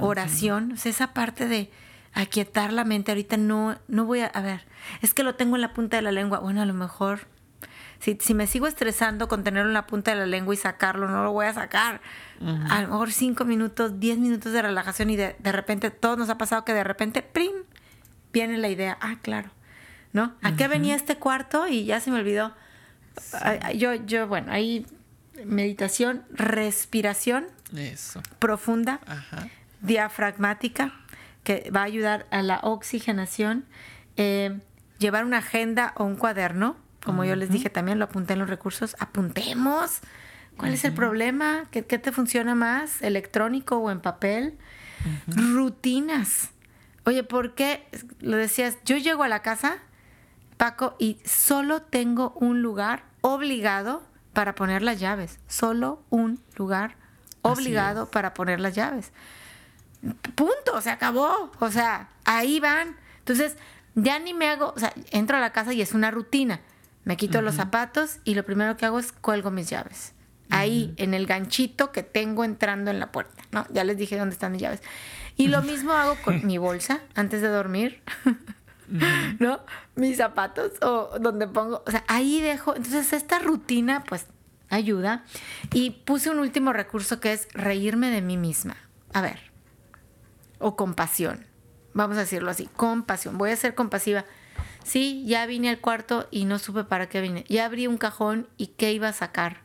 oración, 0.00 0.72
esa 0.82 1.12
parte 1.12 1.46
de 1.46 1.70
aquietar 2.14 2.72
la 2.72 2.84
mente. 2.84 3.12
Ahorita 3.12 3.36
no, 3.36 3.78
no 3.86 4.06
voy 4.06 4.20
a, 4.20 4.26
a 4.26 4.40
ver, 4.40 4.64
es 5.02 5.12
que 5.12 5.22
lo 5.22 5.34
tengo 5.34 5.56
en 5.56 5.62
la 5.62 5.74
punta 5.74 5.98
de 5.98 6.02
la 6.02 6.10
lengua. 6.10 6.38
Bueno, 6.38 6.62
a 6.62 6.64
lo 6.64 6.72
mejor, 6.72 7.28
si, 8.00 8.16
si 8.18 8.32
me 8.32 8.46
sigo 8.46 8.66
estresando 8.66 9.28
con 9.28 9.44
tenerlo 9.44 9.68
en 9.68 9.74
la 9.74 9.86
punta 9.86 10.12
de 10.12 10.16
la 10.16 10.26
lengua 10.26 10.54
y 10.54 10.56
sacarlo, 10.56 11.08
no 11.08 11.22
lo 11.22 11.32
voy 11.32 11.46
a 11.46 11.52
sacar. 11.52 12.00
A 12.70 12.80
lo 12.82 12.88
mejor 12.88 13.12
cinco 13.12 13.44
minutos, 13.44 14.00
diez 14.00 14.18
minutos 14.18 14.52
de 14.52 14.62
relajación 14.62 15.10
y 15.10 15.16
de, 15.16 15.36
de 15.38 15.52
repente, 15.52 15.90
todo 15.90 16.16
nos 16.16 16.30
ha 16.30 16.38
pasado 16.38 16.64
que 16.64 16.72
de 16.72 16.84
repente, 16.84 17.22
¡prim! 17.22 17.52
viene 18.32 18.56
la 18.56 18.68
idea, 18.68 18.96
ah, 19.00 19.16
claro, 19.20 19.50
¿no? 20.12 20.34
¿A 20.42 20.54
qué 20.54 20.68
venía 20.68 20.94
este 20.94 21.16
cuarto? 21.16 21.66
Y 21.66 21.84
ya 21.84 22.00
se 22.00 22.10
me 22.10 22.18
olvidó. 22.18 22.54
Yo, 23.74 23.94
yo, 23.94 24.28
bueno, 24.28 24.52
ahí 24.52 24.86
meditación, 25.44 26.24
respiración 26.30 27.46
profunda, 28.38 29.00
diafragmática, 29.80 30.92
que 31.44 31.70
va 31.74 31.80
a 31.80 31.84
ayudar 31.84 32.26
a 32.30 32.42
la 32.42 32.60
oxigenación. 32.62 33.64
Eh, 34.16 34.58
llevar 34.98 35.24
una 35.24 35.38
agenda 35.38 35.92
o 35.96 36.04
un 36.04 36.16
cuaderno, 36.16 36.76
como 37.04 37.24
yo 37.24 37.36
les 37.36 37.50
dije 37.50 37.70
también, 37.70 37.98
lo 37.98 38.06
apunté 38.06 38.34
en 38.34 38.40
los 38.40 38.50
recursos, 38.50 38.96
apuntemos. 38.98 40.00
¿Cuál 40.56 40.74
es 40.74 40.84
el 40.84 40.92
problema? 40.92 41.66
¿Qué, 41.70 41.82
te 41.82 42.12
funciona 42.12 42.54
más? 42.54 43.00
¿Electrónico 43.00 43.78
o 43.78 43.90
en 43.90 44.00
papel? 44.00 44.58
Rutinas. 45.28 46.50
Oye, 47.04 47.22
¿por 47.22 47.54
qué? 47.54 47.86
Lo 48.20 48.36
decías, 48.36 48.76
yo 48.84 48.96
llego 48.96 49.22
a 49.22 49.28
la 49.28 49.40
casa, 49.40 49.78
Paco, 50.56 50.96
y 50.98 51.18
solo 51.24 51.80
tengo 51.80 52.32
un 52.32 52.60
lugar 52.60 53.04
obligado 53.20 54.02
para 54.38 54.54
poner 54.54 54.82
las 54.82 55.00
llaves. 55.00 55.40
Solo 55.48 56.00
un 56.10 56.40
lugar 56.54 56.94
obligado 57.42 58.08
para 58.08 58.34
poner 58.34 58.60
las 58.60 58.72
llaves. 58.72 59.10
punto, 60.36 60.80
se 60.80 60.90
acabó. 60.90 61.50
O 61.58 61.70
sea, 61.72 62.10
ahí 62.24 62.60
van. 62.60 62.94
Entonces, 63.18 63.56
ya 63.96 64.20
ni 64.20 64.34
me 64.34 64.48
hago, 64.48 64.72
o 64.76 64.78
sea, 64.78 64.92
entro 65.10 65.38
a 65.38 65.40
la 65.40 65.50
casa 65.50 65.72
y 65.72 65.82
es 65.82 65.92
una 65.92 66.12
rutina. 66.12 66.60
Me 67.02 67.16
quito 67.16 67.42
los 67.42 67.56
zapatos 67.56 68.18
y 68.22 68.36
lo 68.36 68.44
primero 68.44 68.76
que 68.76 68.86
hago 68.86 69.00
es 69.00 69.10
cuelgo 69.10 69.50
mis 69.50 69.70
llaves. 69.70 70.12
Ahí, 70.50 70.94
en 70.98 71.14
el 71.14 71.26
ganchito 71.26 71.90
que 71.90 72.04
tengo 72.04 72.44
entrando 72.44 72.92
en 72.92 73.00
la 73.00 73.10
puerta, 73.10 73.42
¿no? 73.50 73.66
Ya 73.70 73.82
les 73.82 73.96
dije 73.96 74.16
dónde 74.16 74.34
están 74.34 74.52
mis 74.52 74.60
llaves. 74.60 74.82
Y 75.36 75.48
lo 75.48 75.62
mismo 75.62 75.94
hago 75.94 76.14
con 76.22 76.46
mi 76.46 76.58
bolsa 76.58 77.00
antes 77.16 77.42
de 77.42 77.48
dormir, 77.48 78.02
¿no? 79.38 79.60
Mis 79.94 80.16
zapatos 80.16 80.72
o 80.82 81.18
donde 81.20 81.46
pongo, 81.46 81.82
o 81.86 81.90
sea, 81.90 82.04
ahí 82.08 82.40
dejo. 82.40 82.74
Entonces, 82.74 83.12
esta 83.12 83.38
rutina, 83.38 84.04
pues, 84.04 84.26
ayuda. 84.70 85.24
Y 85.72 85.90
puse 85.90 86.30
un 86.30 86.38
último 86.38 86.72
recurso 86.72 87.20
que 87.20 87.32
es 87.32 87.48
reírme 87.52 88.10
de 88.10 88.22
mí 88.22 88.36
misma. 88.36 88.76
A 89.12 89.20
ver, 89.20 89.38
o 90.58 90.76
compasión. 90.76 91.46
Vamos 91.94 92.16
a 92.16 92.20
decirlo 92.20 92.50
así, 92.50 92.66
compasión. 92.76 93.38
Voy 93.38 93.50
a 93.50 93.56
ser 93.56 93.74
compasiva. 93.74 94.24
Sí, 94.84 95.24
ya 95.26 95.46
vine 95.46 95.68
al 95.68 95.80
cuarto 95.80 96.28
y 96.30 96.44
no 96.44 96.58
supe 96.58 96.84
para 96.84 97.08
qué 97.08 97.20
vine. 97.20 97.44
Ya 97.48 97.64
abrí 97.64 97.86
un 97.86 97.98
cajón 97.98 98.48
y 98.56 98.68
qué 98.68 98.92
iba 98.92 99.08
a 99.08 99.12
sacar, 99.12 99.62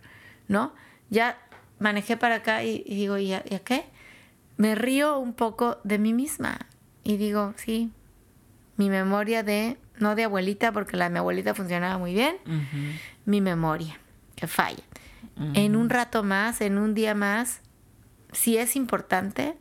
¿no? 0.48 0.74
Ya 1.10 1.38
manejé 1.80 2.18
para 2.18 2.36
acá 2.36 2.64
y, 2.64 2.84
digo, 2.84 3.18
¿y 3.18 3.34
a, 3.34 3.44
qué? 3.44 3.86
Me 4.58 4.76
río 4.76 5.20
un 5.20 5.34
poco 5.34 5.80
de 5.84 6.00
mí 6.00 6.14
misma 6.14 6.58
y 7.04 7.18
digo, 7.18 7.54
sí, 7.58 7.92
mi 8.78 8.90
memoria 8.90 9.44
de, 9.44 9.78
no 9.98 10.16
de 10.16 10.24
abuelita, 10.24 10.72
porque 10.72 10.98
la 10.98 11.06
de 11.06 11.12
mi 11.12 11.20
abuelita 11.20 11.54
funcionaba 11.54 11.98
muy 11.98 12.14
bien, 12.14 12.38
mi 13.26 13.42
memoria, 13.42 14.00
que 14.36 14.48
falla. 14.48 14.84
En 15.54 15.76
un 15.76 15.90
rato 15.90 16.24
más, 16.24 16.62
en 16.62 16.78
un 16.78 16.94
día 16.94 17.16
más, 17.16 17.62
si 18.32 18.58
es 18.58 18.76
importante, 18.76 19.56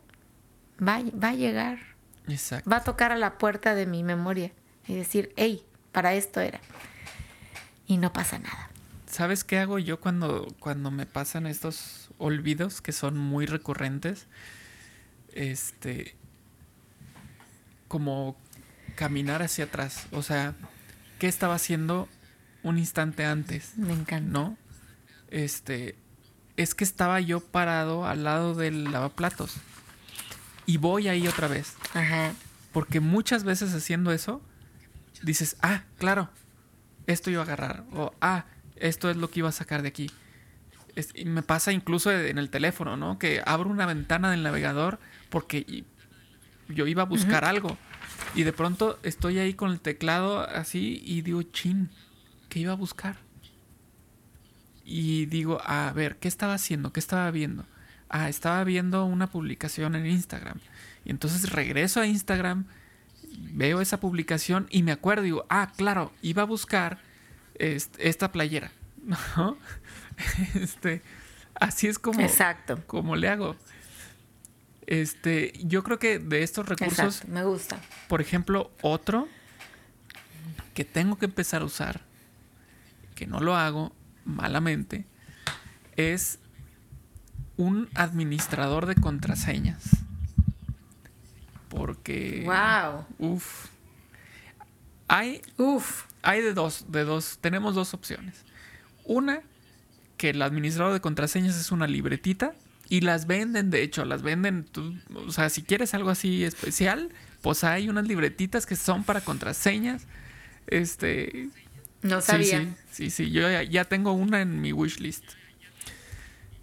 va, 0.79 1.01
va 1.11 1.29
a 1.29 1.35
llegar. 1.35 1.79
Exacto. 2.27 2.69
Va 2.69 2.77
a 2.77 2.83
tocar 2.83 3.11
a 3.11 3.17
la 3.17 3.37
puerta 3.37 3.75
de 3.75 3.85
mi 3.85 4.03
memoria 4.03 4.51
y 4.87 4.95
decir, 4.95 5.33
hey, 5.35 5.65
para 5.91 6.13
esto 6.13 6.41
era. 6.41 6.59
Y 7.87 7.97
no 7.97 8.13
pasa 8.13 8.39
nada. 8.39 8.69
¿Sabes 9.07 9.43
qué 9.43 9.59
hago 9.59 9.77
yo 9.77 9.99
cuando, 9.99 10.47
cuando 10.59 10.89
me 10.89 11.05
pasan 11.05 11.45
estos 11.45 12.09
olvidos 12.17 12.81
que 12.81 12.91
son 12.91 13.17
muy 13.17 13.45
recurrentes? 13.45 14.27
Este. 15.33 16.15
Como 17.87 18.35
caminar 18.95 19.41
hacia 19.41 19.65
atrás. 19.65 20.07
O 20.11 20.21
sea, 20.21 20.55
¿qué 21.19 21.27
estaba 21.27 21.55
haciendo 21.55 22.07
un 22.63 22.77
instante 22.77 23.25
antes? 23.25 23.77
Me 23.77 23.93
encanta. 23.93 24.31
¿No? 24.31 24.57
Este. 25.29 25.95
Es 26.55 26.75
que 26.75 26.83
estaba 26.83 27.19
yo 27.19 27.39
parado 27.39 28.05
al 28.05 28.23
lado 28.23 28.53
del 28.53 28.91
lavaplatos 28.91 29.57
y 30.65 30.77
voy 30.77 31.07
ahí 31.07 31.27
otra 31.27 31.47
vez. 31.47 31.75
Ajá. 31.93 32.33
Porque 32.71 32.99
muchas 32.99 33.43
veces 33.43 33.73
haciendo 33.73 34.11
eso, 34.11 34.41
dices, 35.21 35.57
ah, 35.61 35.83
claro, 35.97 36.29
esto 37.07 37.29
iba 37.29 37.41
a 37.41 37.45
agarrar. 37.45 37.83
O, 37.93 38.13
ah, 38.21 38.45
esto 38.75 39.09
es 39.09 39.17
lo 39.17 39.29
que 39.29 39.39
iba 39.39 39.49
a 39.49 39.53
sacar 39.53 39.81
de 39.81 39.89
aquí. 39.89 40.11
y 41.15 41.25
me 41.25 41.41
pasa 41.41 41.71
incluso 41.71 42.11
en 42.11 42.37
el 42.37 42.49
teléfono, 42.49 42.97
¿no? 42.97 43.17
Que 43.17 43.41
abro 43.45 43.69
una 43.69 43.85
ventana 43.85 44.31
del 44.31 44.43
navegador 44.43 44.99
porque 45.29 45.83
yo 46.69 46.87
iba 46.87 47.03
a 47.03 47.05
buscar 47.05 47.45
algo. 47.45 47.77
Y 48.35 48.43
de 48.43 48.53
pronto 48.53 48.99
estoy 49.03 49.39
ahí 49.39 49.53
con 49.53 49.71
el 49.71 49.79
teclado 49.79 50.39
así 50.39 51.01
y 51.05 51.21
digo, 51.21 51.43
chin, 51.43 51.89
¿qué 52.49 52.59
iba 52.59 52.71
a 52.71 52.75
buscar? 52.75 53.17
Y 54.85 55.27
digo, 55.27 55.61
a 55.63 55.91
ver, 55.93 56.17
¿qué 56.17 56.27
estaba 56.27 56.55
haciendo? 56.55 56.91
¿Qué 56.91 56.99
estaba 56.99 57.29
viendo? 57.31 57.65
ah, 58.13 58.29
estaba 58.29 58.63
viendo 58.63 59.05
una 59.05 59.27
publicación 59.27 59.95
en 59.95 60.05
Instagram. 60.05 60.59
Y 61.03 61.09
entonces 61.09 61.51
regreso 61.51 61.99
a 61.99 62.05
Instagram, 62.05 62.65
veo 63.51 63.81
esa 63.81 63.99
publicación 63.99 64.67
y 64.69 64.83
me 64.83 64.91
acuerdo, 64.91 65.23
digo, 65.23 65.45
ah, 65.49 65.71
claro, 65.75 66.13
iba 66.21 66.43
a 66.43 66.45
buscar 66.45 66.99
esta 67.55 68.31
playera. 68.31 68.71
¿No? 69.35 69.57
Este, 70.53 71.01
así 71.55 71.87
es 71.87 71.97
como, 71.97 72.21
Exacto. 72.21 72.79
como 72.85 73.15
le 73.15 73.29
hago. 73.29 73.55
Este, 74.87 75.53
yo 75.63 75.83
creo 75.83 75.99
que 75.99 76.19
de 76.19 76.43
estos 76.43 76.67
recursos. 76.67 77.25
me 77.27 77.43
gusta. 77.43 77.79
Por 78.07 78.21
ejemplo, 78.21 78.71
otro 78.81 79.27
que 80.73 80.85
tengo 80.85 81.17
que 81.17 81.25
empezar 81.25 81.61
a 81.61 81.65
usar, 81.65 82.01
que 83.15 83.27
no 83.27 83.39
lo 83.39 83.55
hago 83.55 83.93
malamente, 84.25 85.05
es 85.95 86.39
un 87.57 87.89
administrador 87.93 88.85
de 88.85 88.95
contraseñas. 88.95 89.83
Porque. 91.69 92.43
¡Wow! 92.45 93.05
Uf. 93.19 93.67
Hay. 95.07 95.41
Uf. 95.57 96.05
Hay 96.21 96.41
de 96.41 96.53
dos, 96.53 96.85
de 96.89 97.03
dos. 97.03 97.37
Tenemos 97.41 97.75
dos 97.75 97.93
opciones. 97.93 98.45
Una, 99.05 99.41
que 100.17 100.29
el 100.29 100.41
administrador 100.41 100.93
de 100.93 101.01
contraseñas 101.01 101.55
es 101.57 101.71
una 101.71 101.87
libretita. 101.87 102.53
Y 102.89 103.01
las 103.01 103.27
venden, 103.27 103.69
de 103.69 103.81
hecho, 103.81 104.05
las 104.05 104.21
venden. 104.21 104.65
o 105.13 105.31
sea, 105.31 105.49
si 105.49 105.63
quieres 105.63 105.93
algo 105.93 106.09
así 106.09 106.43
especial, 106.43 107.09
pues 107.41 107.63
hay 107.63 107.89
unas 107.89 108.07
libretitas 108.07 108.65
que 108.65 108.75
son 108.75 109.03
para 109.03 109.21
contraseñas. 109.21 110.05
Este. 110.67 111.49
No 112.01 112.21
sabía. 112.21 112.61
Sí, 112.91 113.09
sí, 113.09 113.09
sí, 113.09 113.31
Yo 113.31 113.49
ya 113.63 113.85
tengo 113.85 114.11
una 114.11 114.41
en 114.41 114.61
mi 114.61 114.73
wishlist. 114.73 115.23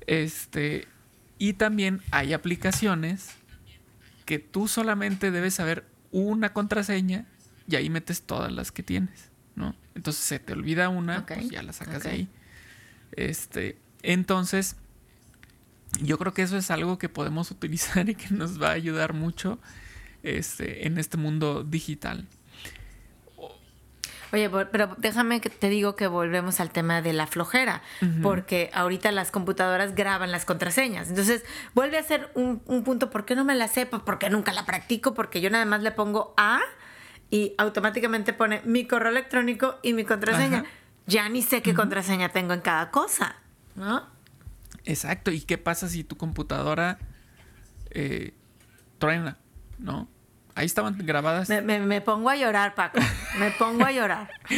Este, 0.06 0.86
y 1.38 1.54
también 1.54 2.02
hay 2.10 2.32
aplicaciones 2.32 3.30
que 4.26 4.38
tú 4.38 4.68
solamente 4.68 5.30
debes 5.30 5.54
saber 5.54 5.86
una 6.10 6.52
contraseña 6.52 7.26
y 7.68 7.76
ahí 7.76 7.88
metes 7.90 8.22
todas 8.22 8.52
las 8.52 8.72
que 8.72 8.82
tienes, 8.82 9.30
¿no? 9.54 9.74
Entonces 9.94 10.24
se 10.24 10.38
te 10.38 10.52
olvida 10.52 10.88
una, 10.88 11.26
pues 11.26 11.48
ya 11.48 11.62
la 11.62 11.72
sacas 11.72 12.02
de 12.02 12.10
ahí. 12.10 12.28
Este, 13.12 13.78
entonces, 14.02 14.76
yo 16.00 16.18
creo 16.18 16.32
que 16.32 16.42
eso 16.42 16.56
es 16.56 16.70
algo 16.70 16.98
que 16.98 17.08
podemos 17.08 17.50
utilizar 17.50 18.08
y 18.08 18.14
que 18.14 18.30
nos 18.30 18.60
va 18.60 18.68
a 18.68 18.72
ayudar 18.72 19.12
mucho 19.12 19.58
este, 20.22 20.86
en 20.86 20.98
este 20.98 21.16
mundo 21.16 21.64
digital. 21.64 22.26
Oye, 24.32 24.48
pero 24.48 24.94
déjame 24.98 25.40
que 25.40 25.50
te 25.50 25.68
digo 25.68 25.96
que 25.96 26.06
volvemos 26.06 26.60
al 26.60 26.70
tema 26.70 27.02
de 27.02 27.12
la 27.12 27.26
flojera, 27.26 27.82
porque 28.22 28.70
ahorita 28.72 29.10
las 29.10 29.32
computadoras 29.32 29.96
graban 29.96 30.30
las 30.30 30.44
contraseñas. 30.44 31.08
Entonces, 31.08 31.44
vuelve 31.74 31.98
a 31.98 32.02
ser 32.04 32.30
un, 32.34 32.60
punto, 32.60 33.10
¿por 33.10 33.24
qué 33.24 33.34
no 33.34 33.44
me 33.44 33.56
la 33.56 33.66
sé? 33.66 33.86
Pues 33.86 34.02
porque 34.02 34.30
nunca 34.30 34.52
la 34.52 34.64
practico, 34.66 35.14
porque 35.14 35.40
yo 35.40 35.50
nada 35.50 35.64
más 35.64 35.82
le 35.82 35.90
pongo 35.90 36.32
A 36.36 36.60
y 37.28 37.54
automáticamente 37.58 38.32
pone 38.32 38.62
mi 38.64 38.86
correo 38.86 39.10
electrónico 39.10 39.80
y 39.82 39.94
mi 39.94 40.04
contraseña. 40.04 40.64
Ya 41.06 41.28
ni 41.28 41.42
sé 41.42 41.60
qué 41.60 41.74
contraseña 41.74 42.28
tengo 42.28 42.52
en 42.52 42.60
cada 42.60 42.92
cosa, 42.92 43.34
¿no? 43.74 44.06
Exacto. 44.84 45.30
¿Y 45.30 45.40
qué 45.40 45.58
pasa 45.58 45.88
si 45.88 46.04
tu 46.04 46.16
computadora 46.16 46.98
eh, 47.90 48.34
truena, 48.98 49.38
¿no? 49.78 50.08
Ahí 50.54 50.66
estaban 50.66 50.98
grabadas. 50.98 51.48
Me, 51.48 52.00
pongo 52.00 52.28
a 52.28 52.36
llorar, 52.36 52.74
Paco. 52.74 52.98
Me 53.38 53.50
pongo 53.52 53.84
a 53.84 53.92
llorar. 53.92 54.30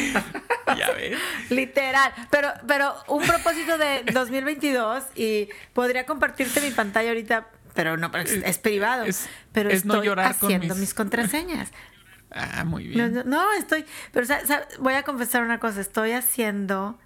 ya 0.77 0.91
ves. 0.93 1.19
Literal. 1.51 2.13
Pero, 2.31 2.49
pero 2.67 2.95
un 3.09 3.23
propósito 3.25 3.79
de 3.79 4.03
2022 4.13 5.05
y 5.15 5.49
podría 5.73 6.07
compartirte 6.07 6.61
mi 6.61 6.71
pantalla 6.71 7.11
ahorita, 7.11 7.49
pero 7.75 7.97
no, 7.97 8.11
es, 8.17 8.59
privado. 8.59 9.05
pero 9.53 9.71
estoy 9.71 10.09
haciendo 10.09 10.75
mis... 10.75 10.95
contraseñas. 10.95 11.71
Ah, 12.35 12.65
muy 12.65 12.89
bien. 12.89 13.25
No, 13.27 13.53
estoy. 13.59 13.85
Pero 14.11 14.27
voy 14.79 14.95
a 14.95 15.03
confesar 15.03 15.43
una 15.43 15.59
cosa. 15.61 15.83
Estoy 15.83 16.13
haciendo 16.13 16.99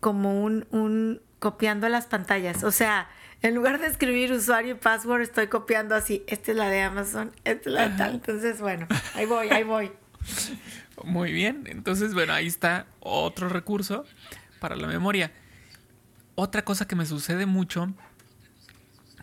como 0.00 0.42
un, 0.42 0.66
un 0.72 1.22
copiando 1.44 1.90
las 1.90 2.06
pantallas. 2.06 2.64
O 2.64 2.72
sea, 2.72 3.06
en 3.42 3.54
lugar 3.54 3.78
de 3.78 3.86
escribir 3.86 4.32
usuario 4.32 4.76
y 4.76 4.78
password, 4.78 5.20
estoy 5.20 5.48
copiando 5.48 5.94
así. 5.94 6.24
Esta 6.26 6.52
es 6.52 6.56
la 6.56 6.70
de 6.70 6.80
Amazon, 6.80 7.32
esta 7.44 7.68
es 7.68 7.74
la 7.74 7.88
de 7.90 7.98
tal. 7.98 8.14
Entonces, 8.14 8.62
bueno, 8.62 8.86
ahí 9.14 9.26
voy, 9.26 9.48
ahí 9.50 9.62
voy. 9.62 9.92
Muy 11.04 11.34
bien. 11.34 11.64
Entonces, 11.66 12.14
bueno, 12.14 12.32
ahí 12.32 12.46
está 12.46 12.86
otro 13.00 13.50
recurso 13.50 14.06
para 14.58 14.74
la 14.74 14.86
memoria. 14.86 15.32
Otra 16.34 16.64
cosa 16.64 16.88
que 16.88 16.96
me 16.96 17.04
sucede 17.04 17.44
mucho, 17.44 17.92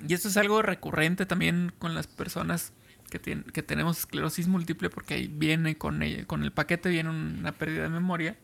y 0.07 0.13
esto 0.13 0.27
es 0.27 0.38
algo 0.38 0.62
recurrente 0.62 1.25
también 1.25 1.73
con 1.79 1.95
las 1.95 2.05
personas 2.05 2.71
que, 3.10 3.17
tienen, 3.17 3.45
que 3.45 3.63
tenemos 3.63 3.97
esclerosis 3.97 4.47
múltiple, 4.47 4.91
porque 4.91 5.15
ahí 5.15 5.27
viene 5.27 5.75
con, 5.75 6.03
el, 6.03 6.27
con 6.27 6.43
el 6.43 6.51
paquete, 6.51 6.89
viene 6.89 7.10
una 7.10 7.51
pérdida 7.53 7.81
de 7.81 7.89
memoria. 7.89 8.38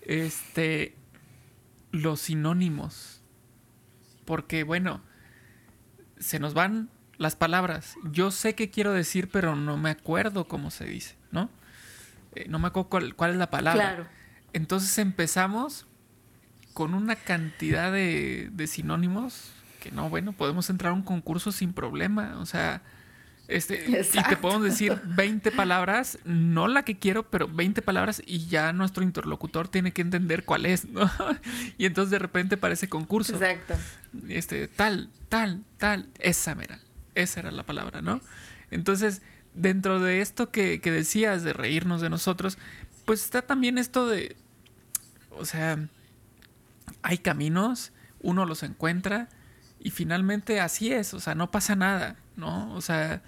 Este, 0.00 0.94
los 1.94 2.20
sinónimos 2.20 3.22
porque, 4.24 4.64
bueno, 4.64 5.00
se 6.18 6.38
nos 6.38 6.54
van 6.54 6.88
las 7.16 7.36
palabras. 7.36 7.94
Yo 8.10 8.30
sé 8.30 8.54
qué 8.54 8.70
quiero 8.70 8.92
decir, 8.92 9.28
pero 9.30 9.56
no 9.56 9.76
me 9.76 9.90
acuerdo 9.90 10.48
cómo 10.48 10.70
se 10.70 10.86
dice, 10.86 11.16
¿no? 11.30 11.50
Eh, 12.34 12.46
no 12.48 12.58
me 12.58 12.68
acuerdo 12.68 12.88
cuál, 13.16 13.30
es 13.30 13.36
la 13.36 13.50
palabra. 13.50 13.82
Claro. 13.82 14.06
Entonces 14.52 14.98
empezamos 14.98 15.86
con 16.72 16.94
una 16.94 17.16
cantidad 17.16 17.92
de, 17.92 18.50
sinónimos 18.66 19.52
que 19.80 19.90
no, 19.92 20.08
bueno, 20.08 20.32
podemos 20.32 20.70
entrar 20.70 20.92
a 20.92 20.94
un 20.94 21.02
concurso 21.02 21.52
sin 21.52 21.72
problema. 21.72 22.38
O 22.38 22.46
sea, 22.46 22.82
Este, 23.46 23.84
y 24.14 24.22
te 24.22 24.36
podemos 24.38 24.62
decir 24.62 24.98
20 25.04 25.52
palabras, 25.52 26.18
no 26.24 26.66
la 26.66 26.82
que 26.82 26.98
quiero, 26.98 27.28
pero 27.28 27.46
20 27.46 27.82
palabras 27.82 28.22
y 28.24 28.46
ya 28.46 28.72
nuestro 28.72 29.02
interlocutor 29.02 29.68
tiene 29.68 29.92
que 29.92 30.00
entender 30.00 30.44
cuál 30.44 30.64
es, 30.64 30.86
¿no? 30.86 31.10
Y 31.78 31.84
entonces 31.84 32.10
de 32.10 32.18
repente 32.18 32.56
parece 32.56 32.88
concurso. 32.88 33.34
Exacto. 33.34 33.74
Este, 34.28 34.66
tal, 34.68 35.10
tal, 35.28 35.62
tal, 35.76 36.08
esa 36.20 36.52
era, 36.52 36.80
esa 37.14 37.40
era 37.40 37.50
la 37.50 37.64
palabra, 37.64 38.00
¿no? 38.00 38.22
Entonces, 38.70 39.20
dentro 39.52 40.00
de 40.00 40.22
esto 40.22 40.50
que, 40.50 40.80
que 40.80 40.90
decías 40.90 41.42
de 41.42 41.52
reírnos 41.52 42.00
de 42.00 42.08
nosotros, 42.08 42.56
pues 43.04 43.24
está 43.24 43.42
también 43.42 43.76
esto 43.76 44.08
de, 44.08 44.36
o 45.30 45.44
sea, 45.44 45.78
hay 47.02 47.18
caminos, 47.18 47.92
uno 48.20 48.46
los 48.46 48.62
encuentra 48.62 49.28
y 49.80 49.90
finalmente 49.90 50.60
así 50.60 50.92
es, 50.92 51.12
o 51.12 51.20
sea, 51.20 51.34
no 51.34 51.50
pasa 51.50 51.76
nada, 51.76 52.16
¿no? 52.36 52.72
O 52.74 52.80
sea, 52.80 53.22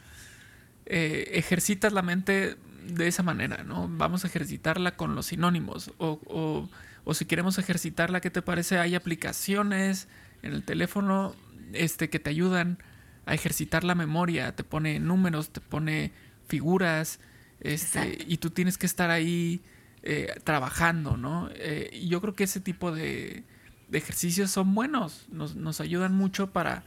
eh, 0.87 1.31
ejercitas 1.35 1.93
la 1.93 2.03
mente 2.03 2.57
de 2.87 3.09
esa 3.09 3.23
manera, 3.23 3.65
¿no? 3.65 3.89
Vamos 3.91 4.25
a 4.25 4.29
ejercitarla 4.29 4.97
con 4.97 5.15
los 5.15 5.27
sinónimos. 5.27 5.93
O, 5.99 6.21
o, 6.27 6.69
o, 7.05 7.15
si 7.15 7.25
queremos 7.25 7.59
ejercitarla, 7.59 8.21
¿qué 8.21 8.31
te 8.31 8.43
parece? 8.43 8.79
Hay 8.79 8.95
aplicaciones 8.95 10.09
en 10.43 10.53
el 10.53 10.63
teléfono 10.63 11.35
este, 11.73 12.09
que 12.09 12.19
te 12.21 12.31
ayudan 12.31 12.79
a 13.27 13.35
ejercitar 13.35 13.83
la 13.85 13.95
memoria. 13.95 14.55
Te 14.55 14.65
pone 14.65 15.01
números, 15.01 15.51
te 15.51 15.61
pone 15.61 16.13
figuras. 16.47 17.19
Este, 17.61 18.25
y 18.27 18.37
tú 18.37 18.51
tienes 18.51 18.79
que 18.79 18.87
estar 18.87 19.11
ahí 19.11 19.63
eh, 20.03 20.33
trabajando, 20.45 21.17
¿no? 21.17 21.49
Eh, 21.55 21.91
y 21.93 22.09
yo 22.09 22.21
creo 22.21 22.35
que 22.35 22.45
ese 22.45 22.61
tipo 22.61 22.93
de, 22.93 23.43
de 23.89 23.99
ejercicios 23.99 24.51
son 24.53 24.75
buenos. 24.75 25.27
Nos, 25.33 25.57
nos 25.57 25.81
ayudan 25.81 26.15
mucho 26.15 26.53
para 26.53 26.85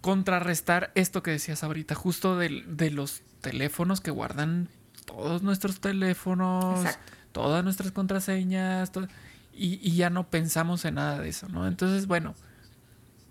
contrarrestar 0.00 0.92
esto 0.94 1.22
que 1.22 1.30
decías 1.32 1.64
ahorita, 1.64 1.94
justo 1.94 2.36
de, 2.36 2.64
de 2.66 2.90
los 2.90 3.22
teléfonos 3.40 4.00
que 4.00 4.10
guardan 4.10 4.68
todos 5.04 5.42
nuestros 5.42 5.80
teléfonos, 5.80 6.80
Exacto. 6.84 7.12
todas 7.32 7.64
nuestras 7.64 7.92
contraseñas, 7.92 8.92
todo, 8.92 9.08
y, 9.52 9.80
y, 9.82 9.96
ya 9.96 10.10
no 10.10 10.28
pensamos 10.28 10.84
en 10.84 10.96
nada 10.96 11.18
de 11.18 11.28
eso, 11.28 11.48
¿no? 11.48 11.66
Entonces, 11.66 12.06
bueno, 12.06 12.34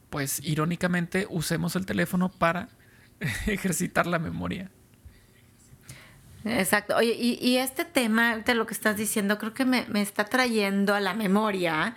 pues 0.10 0.42
irónicamente 0.44 1.28
usemos 1.30 1.76
el 1.76 1.86
teléfono 1.86 2.30
para 2.30 2.70
ejercitar 3.48 4.08
la 4.08 4.20
memoria. 4.20 4.72
Exacto. 6.44 6.96
Oye, 6.96 7.16
y, 7.18 7.38
y, 7.42 7.58
este 7.58 7.86
tema, 7.86 8.38
de 8.38 8.56
lo 8.56 8.66
que 8.66 8.74
estás 8.74 8.98
diciendo, 8.98 9.38
creo 9.38 9.54
que 9.54 9.66
me, 9.66 9.86
me 9.88 10.02
está 10.02 10.26
trayendo 10.26 10.96
a 10.96 11.00
la 11.00 11.14
memoria 11.14 11.96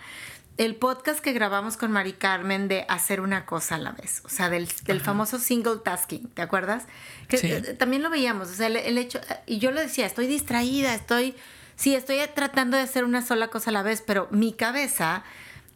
el 0.65 0.75
podcast 0.75 1.21
que 1.21 1.33
grabamos 1.33 1.75
con 1.75 1.91
Mari 1.91 2.13
Carmen 2.13 2.67
de 2.67 2.85
hacer 2.87 3.19
una 3.19 3.47
cosa 3.47 3.75
a 3.75 3.77
la 3.79 3.93
vez, 3.93 4.21
o 4.25 4.29
sea, 4.29 4.47
del, 4.47 4.67
del 4.85 5.01
famoso 5.01 5.39
single 5.39 5.77
tasking, 5.83 6.27
¿te 6.35 6.43
acuerdas? 6.43 6.85
Que 7.27 7.37
sí. 7.37 7.51
eh, 7.51 7.61
también 7.73 8.03
lo 8.03 8.11
veíamos, 8.11 8.49
o 8.51 8.53
sea, 8.53 8.67
el, 8.67 8.75
el, 8.77 8.99
hecho, 8.99 9.19
y 9.47 9.57
yo 9.57 9.71
le 9.71 9.81
decía, 9.81 10.05
estoy 10.05 10.27
distraída, 10.27 10.93
estoy, 10.93 11.33
sí, 11.75 11.95
estoy 11.95 12.19
tratando 12.35 12.77
de 12.77 12.83
hacer 12.83 13.05
una 13.05 13.23
sola 13.25 13.47
cosa 13.47 13.71
a 13.71 13.73
la 13.73 13.81
vez, 13.81 14.03
pero 14.05 14.27
mi 14.29 14.53
cabeza, 14.53 15.23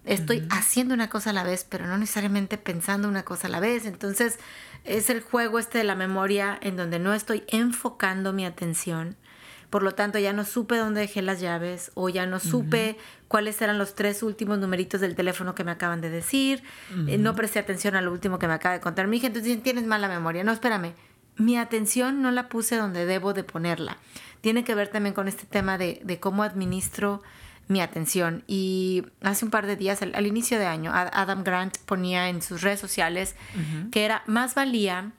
estoy 0.05 0.37
uh 0.37 0.41
-huh. 0.41 0.47
haciendo 0.51 0.93
una 0.93 1.09
cosa 1.09 1.31
a 1.31 1.33
la 1.33 1.43
vez, 1.43 1.65
pero 1.67 1.87
no 1.87 1.97
necesariamente 1.97 2.59
pensando 2.59 3.07
una 3.07 3.23
cosa 3.23 3.47
a 3.47 3.49
la 3.49 3.59
vez, 3.59 3.87
entonces 3.87 4.37
es 4.83 5.09
el 5.09 5.21
juego 5.21 5.57
este 5.57 5.79
de 5.79 5.83
la 5.83 5.95
memoria 5.95 6.59
en 6.61 6.77
donde 6.77 6.99
no 6.99 7.15
estoy 7.15 7.43
enfocando 7.47 8.33
mi 8.33 8.45
atención 8.45 9.17
por 9.75 9.83
lo 9.83 9.91
tanto, 9.91 10.17
ya 10.19 10.31
no 10.31 10.45
supe 10.45 10.77
dónde 10.77 11.01
dejé 11.01 11.21
las 11.21 11.41
llaves 11.41 11.91
o 11.95 12.07
ya 12.07 12.25
no 12.25 12.39
supe 12.39 12.95
uh 12.97 13.01
-huh. 13.01 13.27
cuáles 13.27 13.61
eran 13.61 13.77
los 13.77 13.93
tres 13.93 14.23
últimos 14.23 14.57
numeritos 14.57 15.01
del 15.01 15.15
teléfono 15.17 15.53
que 15.53 15.65
me 15.65 15.71
acaban 15.71 15.99
de 15.99 16.09
decir. 16.09 16.63
Uh 16.93 16.99
-huh. 16.99 17.09
eh, 17.09 17.17
no 17.17 17.35
presté 17.35 17.59
atención 17.59 17.93
a 17.97 18.01
lo 18.01 18.13
último 18.13 18.39
que 18.39 18.47
me 18.47 18.53
acaba 18.53 18.75
de 18.75 18.79
contar 18.79 19.07
mi 19.07 19.17
hija. 19.17 19.27
Entonces 19.27 19.47
dicen, 19.49 19.63
tienes 19.63 19.85
mala 19.85 20.07
memoria. 20.07 20.45
No, 20.45 20.53
espérame. 20.53 20.93
Mi 21.35 21.57
atención 21.57 22.21
no 22.21 22.31
la 22.31 22.47
puse 22.47 22.77
donde 22.77 23.05
debo 23.05 23.33
de 23.33 23.43
ponerla. 23.43 23.97
Tiene 24.39 24.63
que 24.63 24.75
ver 24.75 24.87
también 24.87 25.13
con 25.13 25.27
este 25.27 25.45
tema 25.45 25.77
de, 25.77 25.99
de 26.05 26.21
cómo 26.21 26.43
administro 26.43 27.21
mi 27.67 27.81
atención. 27.81 28.45
Y 28.47 29.03
hace 29.23 29.43
un 29.43 29.51
par 29.51 29.65
de 29.65 29.75
días, 29.75 30.01
al, 30.01 30.15
al, 30.15 30.25
inicio 30.25 30.57
de 30.57 30.67
año, 30.67 30.93
Adam 30.93 31.43
Grant 31.43 31.79
ponía 31.79 32.29
en 32.29 32.41
sus 32.41 32.61
redes 32.61 32.79
sociales 32.79 33.35
uh 33.53 33.59
-huh. 33.59 33.89
que 33.89 34.05
era 34.05 34.23
más 34.25 34.55
valía 34.55 35.11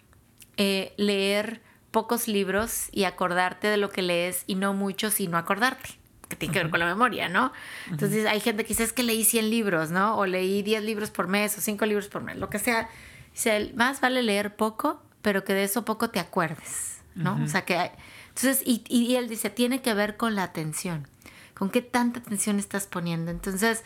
eh, 0.57 0.95
leer 0.97 1.61
pocos 1.91 2.29
libros 2.29 2.89
y 2.93 3.05
acordarte 3.05 3.69
de 3.69 3.77
lo 3.77 3.91
que 3.91 4.03
lees 4.03 4.45
y 4.47 4.55
no 4.55 4.75
muchos 4.75 5.21
y 5.21 5.29
no 5.29 5.39
acordarte, 5.39 5.99
que 6.29 6.37
tiene 6.37 6.53
que 6.53 6.61
ver 6.61 6.71
con 6.71 6.81
la 6.81 6.87
memoria, 6.87 7.29
¿no? 7.29 7.53
Entonces 7.91 8.27
hay 8.27 8.41
gente 8.41 8.65
que 8.65 8.69
dice, 8.69 8.85
es 8.85 8.93
que 8.93 9.03
leí 9.03 9.25
100 9.25 9.51
libros, 9.51 9.91
¿no? 9.91 10.17
O 10.17 10.27
leí 10.27 10.63
10 10.63 10.85
libros 10.85 11.11
por 11.11 11.29
mes 11.29 11.57
o 11.57 11.61
5 11.61 11.87
libros 11.87 12.09
por 12.09 12.23
mes, 12.23 12.37
lo 12.37 12.51
que 12.51 12.59
sea. 12.59 12.89
Dice, 13.33 13.73
más 13.75 14.01
vale 14.01 14.23
leer 14.23 14.57
poco, 14.57 15.03
pero 15.23 15.45
que 15.45 15.55
de 15.55 15.65
eso 15.65 15.85
poco 15.85 16.11
te 16.11 16.21
acuerdes, 16.21 17.01
¿no? 17.15 17.43
O 17.43 17.47
sea 17.49 17.65
que... 17.65 17.91
Entonces, 18.29 18.63
y, 18.67 18.85
y 18.89 19.17
él 19.17 19.29
dice, 19.29 19.49
tiene 19.49 19.81
que 19.81 19.95
ver 19.95 20.19
con 20.19 20.35
la 20.35 20.43
atención, 20.43 21.09
con 21.55 21.71
qué 21.71 21.81
tanta 21.81 22.21
atención 22.21 22.59
estás 22.59 22.87
poniendo. 22.87 23.31
Entonces, 23.31 23.83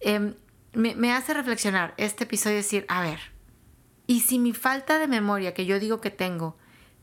eh, 0.00 0.34
me, 0.72 0.94
me 0.94 1.12
hace 1.12 1.34
reflexionar 1.34 1.92
este 1.98 2.24
episodio 2.24 2.56
y 2.56 2.62
decir, 2.62 2.86
a 2.88 3.02
ver, 3.02 3.20
y 4.06 4.20
si 4.20 4.38
mi 4.38 4.52
falta 4.52 4.98
de 4.98 5.06
memoria 5.06 5.54
que 5.54 5.66
yo 5.66 5.78
digo 5.78 6.00
que 6.00 6.10
tengo 6.10 6.56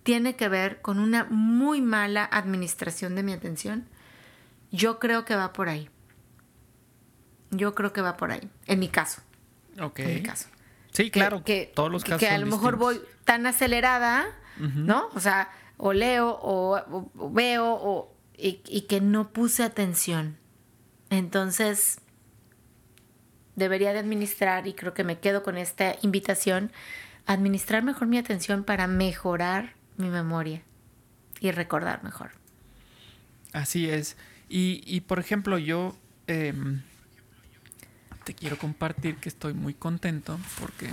tiene 0.08 0.38
que 0.38 0.48
ver 0.48 0.82
con 0.82 1.00
una 1.00 1.26
muy 1.26 1.82
mala 1.82 2.24
administración 2.24 3.14
de 3.16 3.24
mi 3.24 3.34
atención, 3.34 3.90
yo 4.72 5.00
creo 5.00 5.26
que 5.26 5.36
va 5.36 5.52
por 5.52 5.68
ahí. 5.68 5.90
Yo 7.52 7.76
creo 7.76 7.92
que 7.92 8.00
va 8.00 8.16
por 8.16 8.32
ahí, 8.32 8.50
en 8.68 8.80
mi 8.80 8.88
caso. 8.88 9.22
Ok. 9.82 10.00
En 10.00 10.14
mi 10.16 10.24
caso. 10.24 10.48
Sí, 10.94 11.12
claro. 11.12 11.44
Que, 11.44 11.66
que 11.66 11.74
todos 11.76 11.92
los 11.92 12.06
casos. 12.06 12.22
Que 12.22 12.30
a 12.30 12.38
lo 12.38 12.46
mejor 12.46 12.78
voy 12.78 13.02
tan 13.26 13.46
acelerada, 13.48 14.28
uh 14.62 14.64
-huh. 14.64 14.76
¿no? 14.76 15.10
O 15.14 15.20
sea, 15.20 15.52
o 15.76 15.92
leo 15.92 16.30
o, 16.30 16.78
o, 16.78 17.12
o 17.18 17.30
veo 17.30 17.66
o, 17.68 18.16
y, 18.38 18.62
y, 18.66 18.84
que 18.84 19.02
no 19.02 19.34
puse 19.34 19.62
atención. 19.62 20.38
Entonces, 21.10 22.00
debería 23.58 23.92
de 23.92 24.00
administrar, 24.00 24.68
y 24.68 24.74
creo 24.74 24.94
que 24.94 25.04
me 25.04 25.20
quedo 25.20 25.44
con 25.44 25.58
esta 25.58 25.98
invitación, 26.02 26.72
administrar 27.26 27.84
mejor 27.84 28.08
mi 28.08 28.18
atención 28.18 28.64
para 28.64 28.88
mejorar 28.88 29.76
mi 29.98 30.10
memoria 30.10 30.62
y 31.40 31.52
recordar 31.52 32.04
mejor. 32.04 32.32
Así 33.54 33.90
es. 33.90 34.18
Y, 34.50 34.82
y 34.86 35.02
por 35.02 35.20
ejemplo, 35.20 35.58
yo 35.58 35.98
eh, 36.28 36.54
te 38.24 38.34
quiero 38.34 38.58
compartir 38.58 39.18
que 39.18 39.30
estoy 39.30 39.54
muy 39.54 39.74
contento 39.74 40.40
porque 40.60 40.92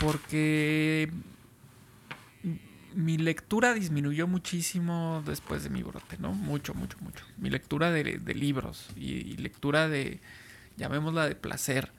porque 0.00 1.10
mi 2.94 3.18
lectura 3.18 3.74
disminuyó 3.74 4.26
muchísimo 4.26 5.22
después 5.26 5.62
de 5.62 5.70
mi 5.70 5.82
brote, 5.82 6.16
¿no? 6.18 6.32
Mucho, 6.32 6.74
mucho, 6.74 6.96
mucho. 7.00 7.24
Mi 7.36 7.50
lectura 7.50 7.90
de, 7.90 8.18
de 8.18 8.34
libros 8.34 8.88
y, 8.96 9.12
y, 9.12 9.36
lectura 9.36 9.88
de, 9.88 10.20
llamémosla 10.76 11.28
de 11.28 11.36
placer, 11.36 11.92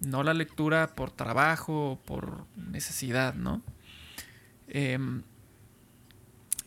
no 0.00 0.22
la 0.22 0.34
lectura 0.34 0.94
por 0.94 1.10
trabajo 1.10 1.92
o 1.92 1.98
por 1.98 2.46
necesidad, 2.56 3.34
¿no? 3.34 3.62
Eh, 4.68 4.98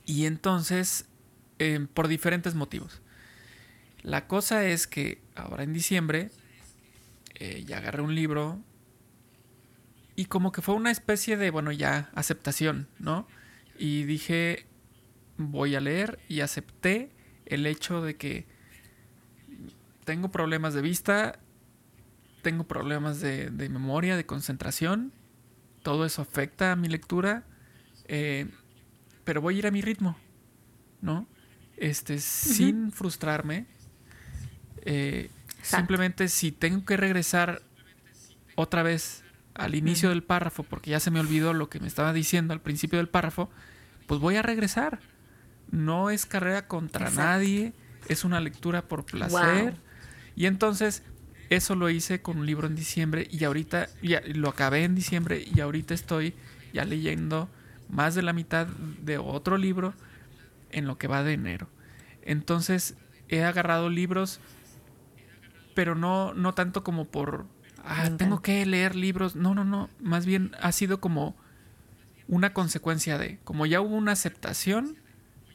y 0.06 0.26
entonces, 0.26 1.06
eh, 1.60 1.88
por 1.94 2.08
diferentes 2.08 2.56
motivos. 2.56 3.02
La 4.04 4.28
cosa 4.28 4.66
es 4.66 4.88
que 4.88 5.22
ahora 5.36 5.64
en 5.64 5.74
diciembre 5.74 6.32
eh, 7.36 7.64
ya 7.66 7.78
agarré 7.78 8.02
un 8.02 8.16
libro 8.16 8.60
y 10.16 10.26
como 10.26 10.52
que 10.52 10.62
fue 10.62 10.76
una 10.76 10.92
especie 10.92 11.38
de, 11.38 11.52
bueno, 11.52 11.72
ya 11.72 12.10
aceptación, 12.16 12.88
¿no? 13.00 13.28
Y 13.78 14.04
dije, 14.04 14.66
voy 15.38 15.76
a 15.76 15.80
leer 15.80 16.20
y 16.28 16.42
acepté 16.42 17.12
el 17.46 17.66
hecho 17.66 18.02
de 18.02 18.18
que 18.18 18.48
tengo 20.04 20.32
problemas 20.32 20.74
de 20.74 20.82
vista, 20.82 21.40
tengo 22.42 22.66
problemas 22.66 23.22
de 23.22 23.70
memoria, 23.70 24.18
de 24.18 24.26
concentración, 24.26 25.14
todo 25.84 26.06
eso 26.06 26.22
afecta 26.22 26.72
a 26.72 26.76
mi 26.76 26.88
lectura 26.88 27.46
eh, 28.13 28.45
pero 29.24 29.39
voy 29.39 29.56
a 29.56 29.60
ir 29.60 29.67
a 29.67 29.71
mi 29.71 29.82
ritmo, 29.82 30.17
¿no? 31.00 31.26
Este, 31.78 32.15
uh 32.15 32.17
-huh. 32.17 32.19
sin 32.19 32.91
frustrarme. 32.91 33.67
Eh, 34.84 35.30
simplemente 35.62 36.28
si 36.28 36.52
tengo 36.52 36.84
que 36.84 36.97
regresar 36.97 37.62
otra 38.56 38.84
vez 38.84 39.24
al 39.54 39.76
inicio 39.76 40.10
uh 40.10 40.12
-huh. 40.12 40.15
del 40.15 40.24
párrafo, 40.24 40.63
porque 40.63 40.91
ya 40.91 41.00
se 41.00 41.10
me 41.10 41.21
olvidó 41.21 41.54
lo 41.54 41.69
que 41.69 41.80
me 41.80 41.88
estaba 41.88 42.12
diciendo 42.12 42.54
al 42.54 42.60
principio 42.60 42.97
del 42.97 43.08
párrafo, 43.08 43.50
pues 44.08 44.19
voy 44.19 44.36
a 44.36 44.41
regresar. 44.41 45.00
No 45.71 46.10
es 46.10 46.26
carrera 46.26 46.67
contra 46.67 47.08
Exacto. 47.08 47.30
nadie, 47.30 47.74
es 48.10 48.26
una 48.26 48.41
lectura 48.41 48.82
por 48.89 49.06
placer. 49.06 49.71
Wow. 49.71 49.80
Y 50.36 50.47
entonces 50.47 51.04
eso 51.50 51.76
lo 51.76 51.89
hice 51.89 52.21
con 52.21 52.39
un 52.39 52.45
libro 52.45 52.67
en 52.67 52.76
diciembre 52.76 53.30
y 53.32 53.45
ahorita 53.45 53.88
ya 54.04 54.21
lo 54.34 54.50
acabé 54.50 54.84
en 54.84 54.95
diciembre 54.95 55.45
y 55.45 55.62
ahorita 55.62 55.93
estoy 55.93 56.34
ya 56.74 56.84
leyendo 56.84 57.50
más 57.91 58.15
de 58.15 58.21
la 58.21 58.34
mitad 58.34 58.67
de 58.67 59.17
otro 59.17 59.58
libro 59.58 59.93
en 60.71 60.88
lo 60.88 60.97
que 60.97 61.08
va 61.08 61.23
de 61.23 61.34
enero. 61.34 61.67
Entonces 62.23 62.95
he 63.30 63.43
agarrado 63.43 63.89
libros, 63.89 64.39
pero 65.75 65.95
no, 65.95 66.34
no 66.34 66.54
tanto 66.54 66.84
como 66.84 67.06
por, 67.06 67.45
ah, 67.84 68.10
tengo 68.17 68.41
que 68.41 68.65
leer 68.65 68.95
libros. 68.95 69.36
No, 69.36 69.54
no, 69.54 69.65
no. 69.65 69.89
Más 69.99 70.25
bien 70.25 70.51
ha 70.62 70.71
sido 70.71 70.99
como 70.99 71.36
una 72.27 72.54
consecuencia 72.54 73.17
de, 73.17 73.39
como 73.43 73.65
ya 73.65 73.82
hubo 73.82 73.95
una 73.95 74.13
aceptación, 74.13 74.97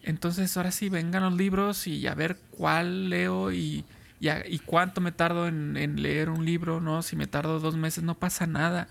entonces 0.02 0.56
ahora 0.56 0.72
sí 0.72 0.88
vengan 0.88 1.22
los 1.22 1.34
libros 1.34 1.86
y 1.86 2.06
a 2.06 2.14
ver 2.14 2.38
cuál 2.50 3.08
leo 3.10 3.50
y, 3.50 3.84
y, 4.20 4.58
cuánto 4.60 5.00
me 5.00 5.10
tardo 5.10 5.48
en, 5.48 6.02
leer 6.02 6.28
un 6.28 6.44
libro, 6.44 6.80
¿no? 6.80 7.02
Si 7.02 7.16
me 7.16 7.26
tardo 7.26 7.60
dos 7.60 7.76
meses 7.76 8.04
no 8.04 8.14
pasa 8.14 8.46
nada. 8.46 8.88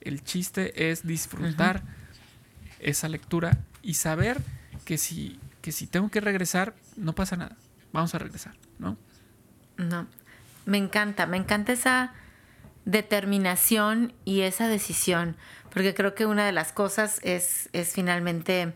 El 0.00 0.22
chiste 0.22 0.90
es 0.90 1.06
disfrutar 1.06 1.82
esa 2.82 3.08
lectura 3.08 3.58
y 3.82 3.94
saber 3.94 4.40
que 4.84 4.98
si, 4.98 5.38
que 5.60 5.72
si 5.72 5.86
tengo 5.86 6.10
que 6.10 6.20
regresar, 6.20 6.74
no 6.96 7.14
pasa 7.14 7.36
nada. 7.36 7.56
Vamos 7.92 8.14
a 8.14 8.18
regresar, 8.18 8.54
¿no? 8.78 8.96
No. 9.76 10.06
Me 10.66 10.78
encanta, 10.78 11.26
me 11.26 11.36
encanta 11.36 11.72
esa 11.72 12.12
determinación 12.84 14.12
y 14.24 14.42
esa 14.42 14.68
decisión, 14.68 15.36
porque 15.72 15.94
creo 15.94 16.14
que 16.14 16.26
una 16.26 16.46
de 16.46 16.52
las 16.52 16.72
cosas 16.72 17.20
es, 17.22 17.68
es 17.72 17.92
finalmente 17.92 18.74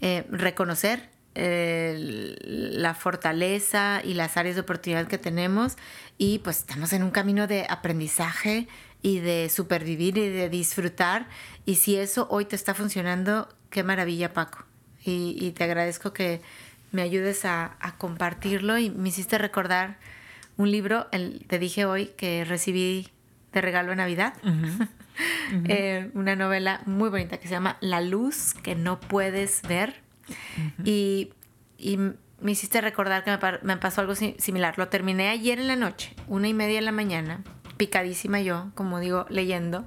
eh, 0.00 0.26
reconocer 0.30 1.10
la 1.38 2.94
fortaleza 2.94 4.00
y 4.02 4.14
las 4.14 4.38
áreas 4.38 4.54
de 4.54 4.62
oportunidad 4.62 5.06
que 5.06 5.18
tenemos 5.18 5.76
y 6.16 6.38
pues 6.38 6.60
estamos 6.60 6.94
en 6.94 7.02
un 7.02 7.10
camino 7.10 7.46
de 7.46 7.66
aprendizaje 7.68 8.68
y 9.02 9.20
de 9.20 9.48
supervivir 9.48 10.18
y 10.18 10.28
de 10.28 10.48
disfrutar 10.48 11.28
y 11.64 11.76
si 11.76 11.96
eso 11.96 12.26
hoy 12.30 12.44
te 12.44 12.56
está 12.56 12.74
funcionando, 12.74 13.48
qué 13.70 13.82
maravilla 13.82 14.32
Paco 14.32 14.66
y, 15.12 15.52
te 15.52 15.64
agradezco 15.64 16.12
que 16.12 16.40
me 16.92 17.02
ayudes 17.02 17.44
a, 17.44 17.76
compartirlo 17.98 18.78
y 18.78 18.90
me 18.90 19.08
hiciste 19.08 19.38
recordar 19.38 19.98
un 20.56 20.70
libro, 20.70 21.06
el, 21.12 21.44
te 21.46 21.58
dije 21.58 21.84
hoy 21.84 22.06
que 22.16 22.44
recibí 22.44 23.08
de 23.52 23.60
regalo 23.60 23.90
de 23.90 23.96
Navidad. 23.96 24.34
Eh, 25.66 26.10
una 26.12 26.36
novela 26.36 26.82
muy 26.84 27.08
bonita 27.08 27.38
que 27.38 27.48
se 27.48 27.54
llama 27.54 27.78
La 27.80 28.02
luz 28.02 28.52
que 28.52 28.74
no 28.74 29.00
puedes 29.00 29.62
ver. 29.62 30.02
y, 30.84 31.30
me 32.38 32.52
hiciste 32.52 32.82
recordar 32.82 33.24
que 33.24 33.30
me, 33.62 33.76
pasó 33.78 34.02
algo 34.02 34.14
similar. 34.14 34.76
Lo 34.76 34.88
terminé 34.88 35.30
ayer 35.30 35.58
en 35.58 35.68
la 35.68 35.76
noche, 35.76 36.14
una 36.28 36.48
y 36.48 36.52
media 36.52 36.74
de 36.74 36.82
la 36.82 36.92
mañana, 36.92 37.42
picadísima 37.76 38.40
yo, 38.40 38.70
como 38.74 39.00
digo, 39.00 39.26
leyendo. 39.28 39.86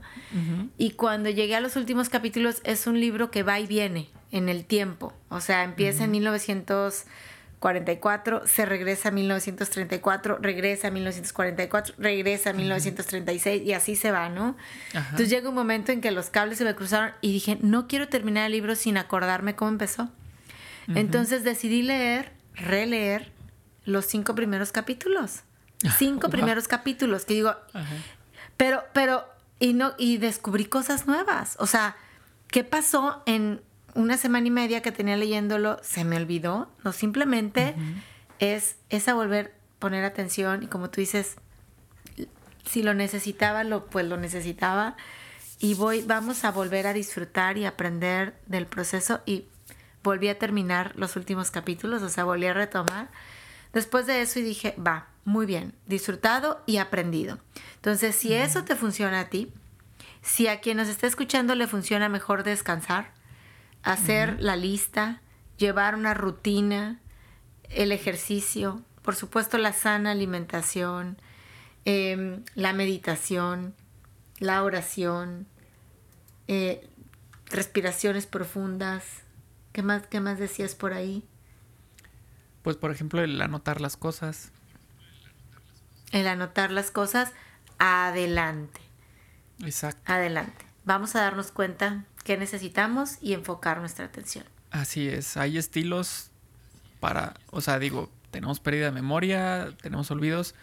Y 0.77 0.91
cuando 0.91 1.29
llegué 1.29 1.55
a 1.55 1.61
los 1.61 1.75
últimos 1.75 2.09
capítulos, 2.09 2.61
es 2.63 2.87
un 2.87 2.99
libro 2.99 3.31
que 3.31 3.43
va 3.43 3.59
y 3.59 3.67
viene 3.67 4.09
en 4.31 4.49
el 4.49 4.65
tiempo. 4.65 5.13
O 5.29 5.41
sea, 5.41 5.63
empieza 5.63 6.05
en 6.05 6.11
1900 6.11 7.05
44, 7.59 8.47
se 8.47 8.65
regresa 8.65 9.09
a 9.09 9.11
1934, 9.11 10.37
regresa 10.41 10.87
a 10.87 10.91
1944, 10.91 11.95
regresa 11.97 12.51
a 12.51 12.53
1936 12.53 13.63
y 13.63 13.73
así 13.73 13.95
se 13.95 14.11
va, 14.11 14.29
¿no? 14.29 14.55
Entonces 14.93 15.29
llega 15.29 15.49
un 15.49 15.55
momento 15.55 15.91
en 15.91 15.99
que 15.99 16.11
los 16.11 16.29
cables 16.29 16.57
se 16.57 16.63
me 16.63 16.73
cruzaron 16.73 17.11
y 17.21 17.33
dije, 17.33 17.57
no 17.61 17.87
quiero 17.87 18.07
terminar 18.07 18.45
el 18.45 18.53
libro 18.53 18.75
sin 18.75 18.97
acordarme 18.97 19.55
cómo 19.55 19.71
empezó. 19.71 20.09
Entonces 20.87 21.43
decidí 21.43 21.83
leer, 21.83 22.31
releer 22.55 23.31
los 23.83 24.05
cinco 24.05 24.33
primeros 24.33 24.71
capítulos. 24.71 25.41
Cinco 25.97 26.29
primeros 26.29 26.67
capítulos 26.67 27.25
que 27.25 27.35
digo, 27.35 27.55
pero, 28.57 28.83
pero, 28.93 29.25
y 29.59 29.73
no, 29.73 29.93
y 29.97 30.17
descubrí 30.17 30.65
cosas 30.65 31.07
nuevas. 31.07 31.55
O 31.59 31.67
sea, 31.67 31.95
¿qué 32.49 32.63
pasó 32.63 33.23
en 33.25 33.61
una 33.95 34.17
semana 34.17 34.47
y 34.47 34.51
media 34.51 34.81
que 34.81 34.91
tenía 34.91 35.17
leyéndolo 35.17 35.79
se 35.81 36.03
me 36.03 36.17
olvidó. 36.17 36.69
No, 36.83 36.91
simplemente 36.93 37.75
es, 38.39 38.77
esa 38.89 39.13
volver 39.13 39.53
a 39.55 39.79
poner 39.79 40.03
atención 40.05 40.63
y 40.63 40.67
como 40.67 40.89
tú 40.89 41.01
dices, 41.01 41.35
si 42.65 42.83
lo 42.83 42.93
necesitaba, 42.93 43.63
lo, 43.63 43.85
pues 43.85 44.05
lo 44.05 44.17
necesitaba. 44.17 44.95
Y 45.59 45.73
voy, 45.73 46.01
vamos 46.01 46.45
a 46.45 46.51
volver 46.51 46.87
a 46.87 46.93
disfrutar 46.93 47.57
y 47.57 47.65
aprender 47.65 48.39
del 48.45 48.65
proceso 48.65 49.21
y 49.25 49.45
volví 50.03 50.29
a 50.29 50.39
terminar 50.39 50.93
los 50.95 51.15
últimos 51.15 51.51
capítulos, 51.51 52.01
o 52.01 52.09
sea, 52.09 52.23
volví 52.23 52.45
a 52.45 52.53
retomar. 52.53 53.09
Después 53.73 54.07
de 54.07 54.21
eso 54.21 54.39
y 54.39 54.43
dije, 54.43 54.75
va, 54.77 55.09
muy 55.25 55.45
bien, 55.45 55.75
disfrutado 55.85 56.61
y 56.65 56.77
aprendido. 56.77 57.39
Entonces, 57.75 58.15
si 58.15 58.33
eso 58.33 58.63
te 58.63 58.75
funciona 58.75 59.19
a 59.21 59.29
ti, 59.29 59.51
si 60.21 60.47
a 60.47 60.59
quien 60.59 60.77
nos 60.77 60.87
está 60.87 61.07
escuchando 61.07 61.55
le 61.55 61.67
funciona 61.67 62.09
mejor 62.09 62.43
descansar, 62.43 63.13
hacer 63.83 64.41
la 64.41 64.55
lista, 64.55 65.21
llevar 65.57 65.95
una 65.95 66.13
rutina, 66.13 66.99
el 67.69 67.91
ejercicio, 67.91 68.81
por 69.01 69.15
supuesto 69.15 69.57
la 69.57 69.73
sana 69.73 70.11
alimentación, 70.11 71.17
em, 71.85 72.43
la 72.55 72.73
meditación, 72.73 73.75
la 74.39 74.63
oración, 74.63 75.47
eh, 76.47 76.87
respiraciones 77.49 78.25
profundas. 78.25 79.03
¿Qué 79.71 79.83
más, 79.83 80.07
¿Qué 80.07 80.19
más 80.19 80.39
decías 80.39 80.75
por 80.75 80.93
ahí? 80.93 81.23
Pues 82.69 82.77
por 82.77 82.91
ejemplo 82.91 83.23
el 83.23 83.41
anotar 83.41 83.81
las 83.81 83.97
cosas. 83.97 84.51
El 86.11 86.27
anotar 86.27 86.69
las 86.69 86.91
cosas, 86.91 87.31
adelante. 87.79 88.79
Exacto. 89.63 90.13
Adelante. 90.13 90.67
Vamos 90.85 91.15
a 91.15 91.21
darnos 91.21 91.51
cuenta 91.51 92.05
qué 92.23 92.37
necesitamos 92.37 93.17
y 93.21 93.33
enfocar 93.33 93.79
nuestra 93.79 94.05
atención. 94.05 94.45
Así 94.69 95.07
es, 95.07 95.35
hay 95.35 95.57
estilos 95.57 96.29
para, 96.99 97.33
o 97.49 97.59
sea, 97.59 97.79
digo, 97.79 98.11
tenemos 98.29 98.59
pérdida 98.59 98.85
de 98.85 98.91
memoria, 98.91 99.75
tenemos 99.81 100.11
olvidos 100.11 100.53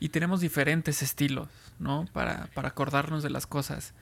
y 0.00 0.08
tenemos 0.08 0.40
diferentes 0.40 1.00
estilos, 1.00 1.46
¿no? 1.78 2.06
Para, 2.12 2.48
para 2.54 2.70
acordarnos 2.70 3.22
de 3.22 3.30
las 3.30 3.46
cosas. 3.46 3.94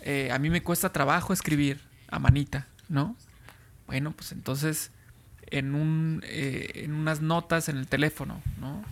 Eh, 0.00 0.32
a 0.32 0.38
mí 0.40 0.50
me 0.50 0.64
cuesta 0.64 0.90
trabajo 0.90 1.32
escribir 1.32 1.80
a 2.08 2.18
manita, 2.18 2.66
¿no? 2.88 3.16
Bueno, 3.86 4.10
pues 4.10 4.32
entonces 4.32 4.90
en, 5.52 5.74
un, 5.74 6.22
eh, 6.24 6.70
en 6.76 6.94
unas 6.94 7.20
notas 7.20 7.68
en 7.68 7.76
el 7.76 7.86
teléfono, 7.86 8.42
¿no? 8.58 8.82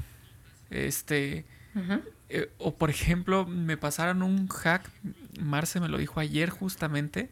Este, 0.69 1.47
eh, 2.29 2.53
o 2.59 2.77
por 2.77 2.91
ejemplo, 2.91 3.47
me 3.47 3.79
pasaron 3.79 4.23
un 4.23 4.47
hack, 4.47 4.89
Marce 5.41 5.81
me 5.81 5.89
lo 5.89 5.97
dijo 5.97 6.21
ayer 6.21 6.51
justamente, 6.51 7.31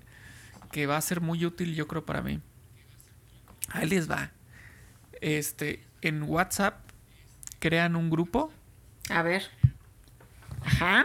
que 0.73 0.87
va 0.87 0.97
a 0.97 1.01
ser 1.03 1.21
muy 1.21 1.45
útil 1.45 1.75
yo 1.75 1.87
creo 1.87 2.07
para 2.07 2.23
mí. 2.23 2.41
Ahí 3.69 3.87
les 3.87 4.11
va. 4.11 4.31
Este, 5.21 5.85
en 6.01 6.23
WhatsApp 6.23 6.81
crean 7.59 7.97
un 7.97 8.09
grupo. 8.09 8.51
A 9.11 9.23
ver. 9.23 9.43
Ajá. 10.65 11.05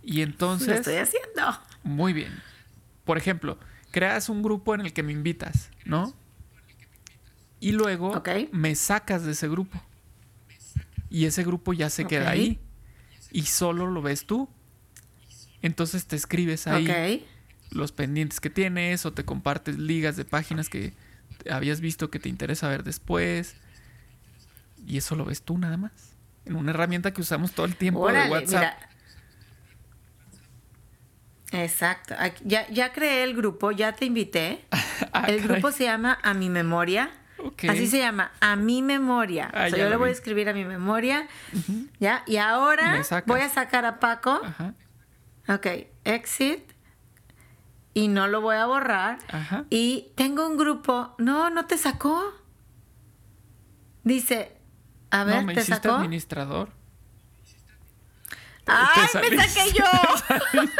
Y 0.00 0.22
entonces... 0.22 0.68
Lo 0.68 0.74
estoy 0.74 0.96
haciendo. 0.96 1.60
Muy 1.82 2.12
bien. 2.12 2.40
Por 3.04 3.18
ejemplo, 3.18 3.58
creas 3.90 4.28
un 4.28 4.44
grupo 4.44 4.76
en 4.76 4.82
el 4.82 4.92
que 4.92 5.02
me 5.02 5.10
invitas, 5.10 5.70
¿no? 5.84 6.14
Y 7.60 7.72
luego 7.72 8.22
me 8.52 8.74
sacas 8.74 9.24
de 9.24 9.32
ese 9.32 9.48
grupo. 9.48 9.80
Y 11.10 11.26
ese 11.26 11.44
grupo 11.44 11.72
ya 11.72 11.90
se 11.90 12.06
queda 12.06 12.30
ahí 12.30 12.58
y 13.30 13.42
solo 13.42 13.86
lo 13.86 14.02
ves 14.02 14.26
tú. 14.26 14.48
Entonces 15.62 16.06
te 16.06 16.16
escribes 16.16 16.66
ahí 16.66 17.26
los 17.70 17.92
pendientes 17.92 18.40
que 18.40 18.50
tienes 18.50 19.06
o 19.06 19.12
te 19.12 19.24
compartes 19.24 19.78
ligas 19.78 20.16
de 20.16 20.24
páginas 20.24 20.68
que 20.68 20.92
habías 21.50 21.80
visto 21.80 22.10
que 22.10 22.18
te 22.18 22.28
interesa 22.28 22.68
ver 22.68 22.84
después. 22.84 23.56
Y 24.86 24.98
eso 24.98 25.16
lo 25.16 25.24
ves 25.24 25.42
tú 25.42 25.58
nada 25.58 25.76
más. 25.76 25.92
En 26.44 26.56
una 26.56 26.70
herramienta 26.70 27.12
que 27.12 27.22
usamos 27.22 27.52
todo 27.52 27.66
el 27.66 27.76
tiempo 27.76 28.10
de 28.10 28.28
WhatsApp. 28.28 28.74
Exacto. 31.52 32.14
Ya, 32.44 32.68
ya 32.68 32.92
creé 32.92 33.24
el 33.24 33.34
grupo, 33.34 33.70
ya 33.70 33.92
te 33.92 34.04
invité. 34.06 34.64
Ah, 35.12 35.26
el 35.28 35.42
grupo 35.42 35.70
se 35.70 35.84
llama 35.84 36.18
A 36.22 36.34
mi 36.34 36.48
memoria. 36.48 37.10
Así 37.68 37.86
se 37.86 37.98
llama, 37.98 38.32
a 38.40 38.56
mi 38.56 38.82
memoria. 38.82 39.50
Ah, 39.52 39.68
yo 39.68 39.88
le 39.88 39.96
voy 39.96 40.08
a 40.10 40.12
escribir 40.12 40.48
a 40.48 40.52
mi 40.52 40.64
memoria. 40.64 41.28
¿Ya? 42.00 42.22
Y 42.26 42.36
ahora 42.36 43.02
voy 43.26 43.40
a 43.40 43.48
sacar 43.48 43.84
a 43.84 44.00
Paco. 44.00 44.40
Ajá. 44.44 44.74
Ok, 45.48 45.66
exit. 46.04 46.72
Y 47.92 48.08
no 48.08 48.26
lo 48.26 48.40
voy 48.40 48.56
a 48.56 48.66
borrar. 48.66 49.18
Ajá. 49.28 49.64
Y 49.70 50.12
tengo 50.16 50.46
un 50.46 50.56
grupo. 50.56 51.14
No, 51.18 51.50
no 51.50 51.66
te 51.66 51.78
sacó. 51.78 52.32
Dice, 54.02 54.56
a 55.10 55.24
ver, 55.24 55.36
no, 55.36 55.42
me 55.42 55.54
¿te 55.54 55.60
hiciste 55.60 55.88
sacó? 55.88 55.96
administrador. 55.96 56.70
¡Ay, 58.66 59.06
me 59.30 59.46
saqué 59.46 59.72
yo! 59.72 59.84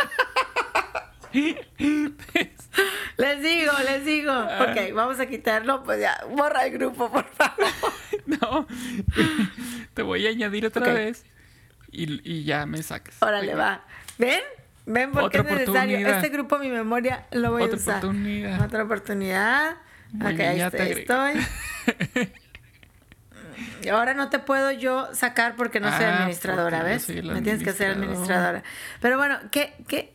les 3.17 3.43
digo, 3.43 3.73
les 3.85 4.05
digo. 4.05 4.33
Ah. 4.33 4.69
Ok, 4.69 4.95
vamos 4.95 5.19
a 5.19 5.27
quitarlo. 5.27 5.83
Pues 5.83 6.01
ya, 6.01 6.25
borra 6.31 6.67
el 6.67 6.73
grupo, 6.73 7.11
por 7.11 7.25
favor. 7.31 7.67
no, 8.27 8.67
te 9.95 10.03
voy 10.03 10.27
a 10.27 10.31
añadir 10.31 10.67
otra 10.67 10.93
vez 10.93 11.25
y, 11.91 12.45
ya 12.45 12.67
me 12.67 12.83
sacas. 12.83 13.17
Órale, 13.21 13.55
va. 13.55 13.85
¿Ven? 14.19 14.41
¿Ven 14.87 15.13
por 15.13 15.31
qué 15.31 15.39
es 15.39 15.45
necesario? 15.45 16.07
Este 16.07 16.29
grupo, 16.29 16.59
mi 16.59 16.69
memoria, 16.69 17.27
lo 17.33 17.53
voy 17.53 17.63
a 17.63 17.67
usar. 17.67 17.97
Otra 17.97 18.09
oportunidad. 18.09 18.61
Otra 18.65 18.85
oportunidad. 18.85 19.77
ok, 20.21 20.41
ahí 20.41 20.61
estoy. 20.61 21.35
Y 23.85 23.89
ahora 23.89 24.15
no 24.15 24.31
te 24.31 24.39
puedo 24.39 24.73
yo 24.73 25.09
sacar 25.15 25.57
porque 25.57 25.79
no 25.79 25.95
soy 25.95 26.05
ah, 26.05 26.17
administradora, 26.17 26.83
¿ves? 26.83 27.09
Me 27.09 27.43
tienes 27.43 27.63
que 27.63 27.73
ser 27.73 27.91
administradora. 27.91 28.63
Pero 29.01 29.19
bueno, 29.19 29.39
¿qué, 29.51 29.75
qué, 29.87 30.14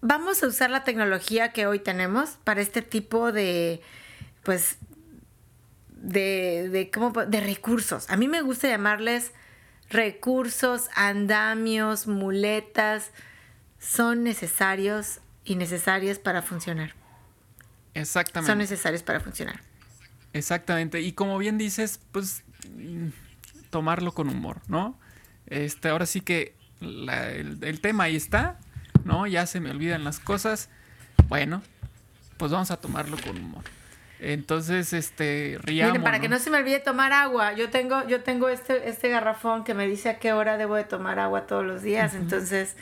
vamos 0.00 0.42
a 0.42 0.46
usar 0.46 0.70
la 0.70 0.84
tecnología 0.84 1.52
que 1.52 1.66
hoy 1.66 1.78
tenemos 1.78 2.38
para 2.44 2.60
este 2.60 2.82
tipo 2.82 3.32
de, 3.32 3.80
pues, 4.42 4.78
de, 5.88 6.68
de, 6.70 6.90
¿cómo, 6.90 7.12
de 7.12 7.40
recursos. 7.40 8.08
A 8.10 8.16
mí 8.16 8.28
me 8.28 8.42
gusta 8.42 8.68
llamarles 8.68 9.32
recursos, 9.90 10.88
andamios, 10.94 12.06
muletas, 12.06 13.10
son 13.78 14.24
necesarios 14.24 15.20
y 15.44 15.56
necesarias 15.56 16.18
para 16.18 16.42
funcionar. 16.42 16.94
Exactamente. 17.94 18.50
Son 18.50 18.58
necesarios 18.58 19.02
para 19.02 19.20
funcionar. 19.20 19.60
Exactamente. 20.32 21.00
Y 21.00 21.12
como 21.12 21.38
bien 21.38 21.56
dices, 21.56 22.00
pues 22.12 22.42
tomarlo 23.70 24.12
con 24.12 24.28
humor, 24.28 24.60
¿no? 24.68 24.98
Este, 25.46 25.88
ahora 25.88 26.06
sí 26.06 26.20
que 26.20 26.54
el, 26.80 27.58
el, 27.62 27.80
tema 27.80 28.04
ahí 28.04 28.16
está, 28.16 28.58
¿no? 29.06 29.26
Ya 29.26 29.46
se 29.46 29.60
me 29.60 29.70
olvidan 29.70 30.04
las 30.04 30.18
cosas. 30.18 30.68
Bueno, 31.28 31.62
pues 32.36 32.52
vamos 32.52 32.70
a 32.70 32.76
tomarlo 32.76 33.16
con 33.16 33.38
humor. 33.38 33.64
Entonces, 34.18 34.92
este, 34.92 35.58
riamos. 35.62 35.98
Para 35.98 36.20
que 36.20 36.28
no 36.28 36.38
se 36.38 36.50
me 36.50 36.58
olvide 36.58 36.80
tomar 36.80 37.12
agua, 37.12 37.52
yo 37.52 37.70
tengo, 37.70 38.06
yo 38.08 38.22
tengo 38.22 38.48
este, 38.48 38.88
este 38.88 39.08
garrafón 39.10 39.62
que 39.62 39.74
me 39.74 39.86
dice 39.86 40.08
a 40.08 40.18
qué 40.18 40.32
hora 40.32 40.56
debo 40.56 40.74
de 40.74 40.84
tomar 40.84 41.18
agua 41.18 41.46
todos 41.46 41.64
los 41.64 41.82
días, 41.82 42.14
entonces 42.14 42.76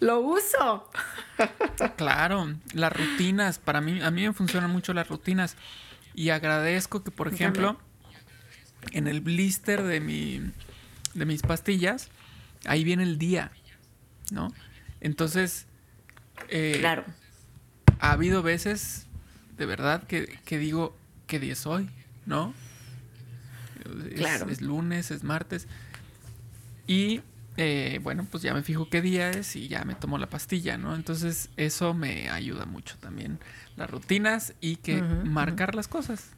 lo 0.00 0.20
uso. 0.20 0.90
Claro, 1.96 2.54
las 2.72 2.92
rutinas, 2.92 3.58
para 3.58 3.80
mí, 3.80 4.00
a 4.00 4.10
mí 4.10 4.26
me 4.26 4.32
funcionan 4.32 4.70
mucho 4.70 4.92
las 4.92 5.08
rutinas. 5.08 5.56
Y 6.14 6.30
agradezco 6.30 7.02
que, 7.02 7.10
por 7.10 7.32
ejemplo, 7.32 7.78
en 8.92 9.08
el 9.08 9.20
blister 9.20 9.82
de 9.82 10.00
mi, 10.00 10.40
de 11.14 11.24
mis 11.24 11.42
pastillas, 11.42 12.10
ahí 12.66 12.84
viene 12.84 13.02
el 13.02 13.18
día, 13.18 13.50
¿no? 14.30 14.52
Entonces, 15.02 15.66
eh, 16.48 16.76
claro. 16.78 17.04
Ha 17.98 18.12
habido 18.12 18.42
veces 18.42 19.06
de 19.58 19.66
verdad 19.66 20.04
que, 20.04 20.58
digo, 20.58 20.96
¿qué 21.26 21.38
día 21.38 21.52
es 21.52 21.66
hoy? 21.66 21.90
¿No? 22.24 22.54
Es, 24.10 24.14
claro. 24.14 24.48
es 24.48 24.62
lunes, 24.62 25.10
es 25.10 25.24
martes. 25.24 25.66
Y 26.86 27.20
eh, 27.56 27.98
bueno, 28.02 28.26
pues 28.30 28.44
ya 28.44 28.54
me 28.54 28.62
fijo 28.62 28.88
qué 28.88 29.02
día 29.02 29.30
es 29.30 29.56
y 29.56 29.68
ya 29.68 29.84
me 29.84 29.96
tomo 29.96 30.18
la 30.18 30.28
pastilla, 30.28 30.78
¿no? 30.78 30.94
Entonces 30.94 31.50
eso 31.56 31.94
me 31.94 32.30
ayuda 32.30 32.64
mucho 32.64 32.96
también. 32.98 33.40
Las 33.76 33.90
rutinas 33.90 34.54
y 34.60 34.76
que 34.76 35.02
marcar 35.02 35.74
las 35.74 35.88
cosas. 35.88 36.30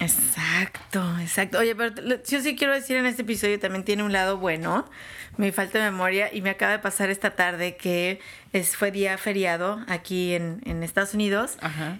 Exacto, 0.00 1.18
exacto. 1.20 1.58
Oye, 1.58 1.76
pero 1.76 1.94
yo 2.26 2.40
sí 2.40 2.56
quiero 2.56 2.72
decir 2.72 2.96
en 2.96 3.06
este 3.06 3.22
episodio 3.22 3.60
también 3.60 3.84
tiene 3.84 4.02
un 4.02 4.12
lado 4.12 4.38
bueno, 4.38 4.88
mi 5.36 5.52
falta 5.52 5.78
de 5.78 5.90
memoria, 5.90 6.30
y 6.32 6.40
me 6.40 6.50
acaba 6.50 6.72
de 6.72 6.78
pasar 6.78 7.10
esta 7.10 7.36
tarde 7.36 7.76
que 7.76 8.20
es, 8.52 8.76
fue 8.76 8.90
día 8.90 9.16
feriado 9.18 9.84
aquí 9.88 10.34
en, 10.34 10.62
en 10.64 10.82
Estados 10.82 11.14
Unidos 11.14 11.58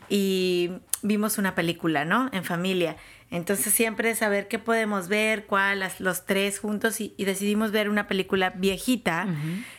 y 0.08 0.72
vimos 1.02 1.38
una 1.38 1.54
película, 1.54 2.04
¿no? 2.04 2.30
En 2.32 2.44
familia. 2.44 2.96
Entonces 3.30 3.72
siempre 3.72 4.14
saber 4.16 4.48
qué 4.48 4.58
podemos 4.58 5.08
ver, 5.08 5.46
cuál, 5.46 5.84
los 6.00 6.26
tres 6.26 6.58
juntos, 6.58 7.00
y, 7.00 7.14
decidimos 7.18 7.70
ver 7.70 7.88
una 7.88 8.08
película 8.08 8.50
viejita 8.50 9.26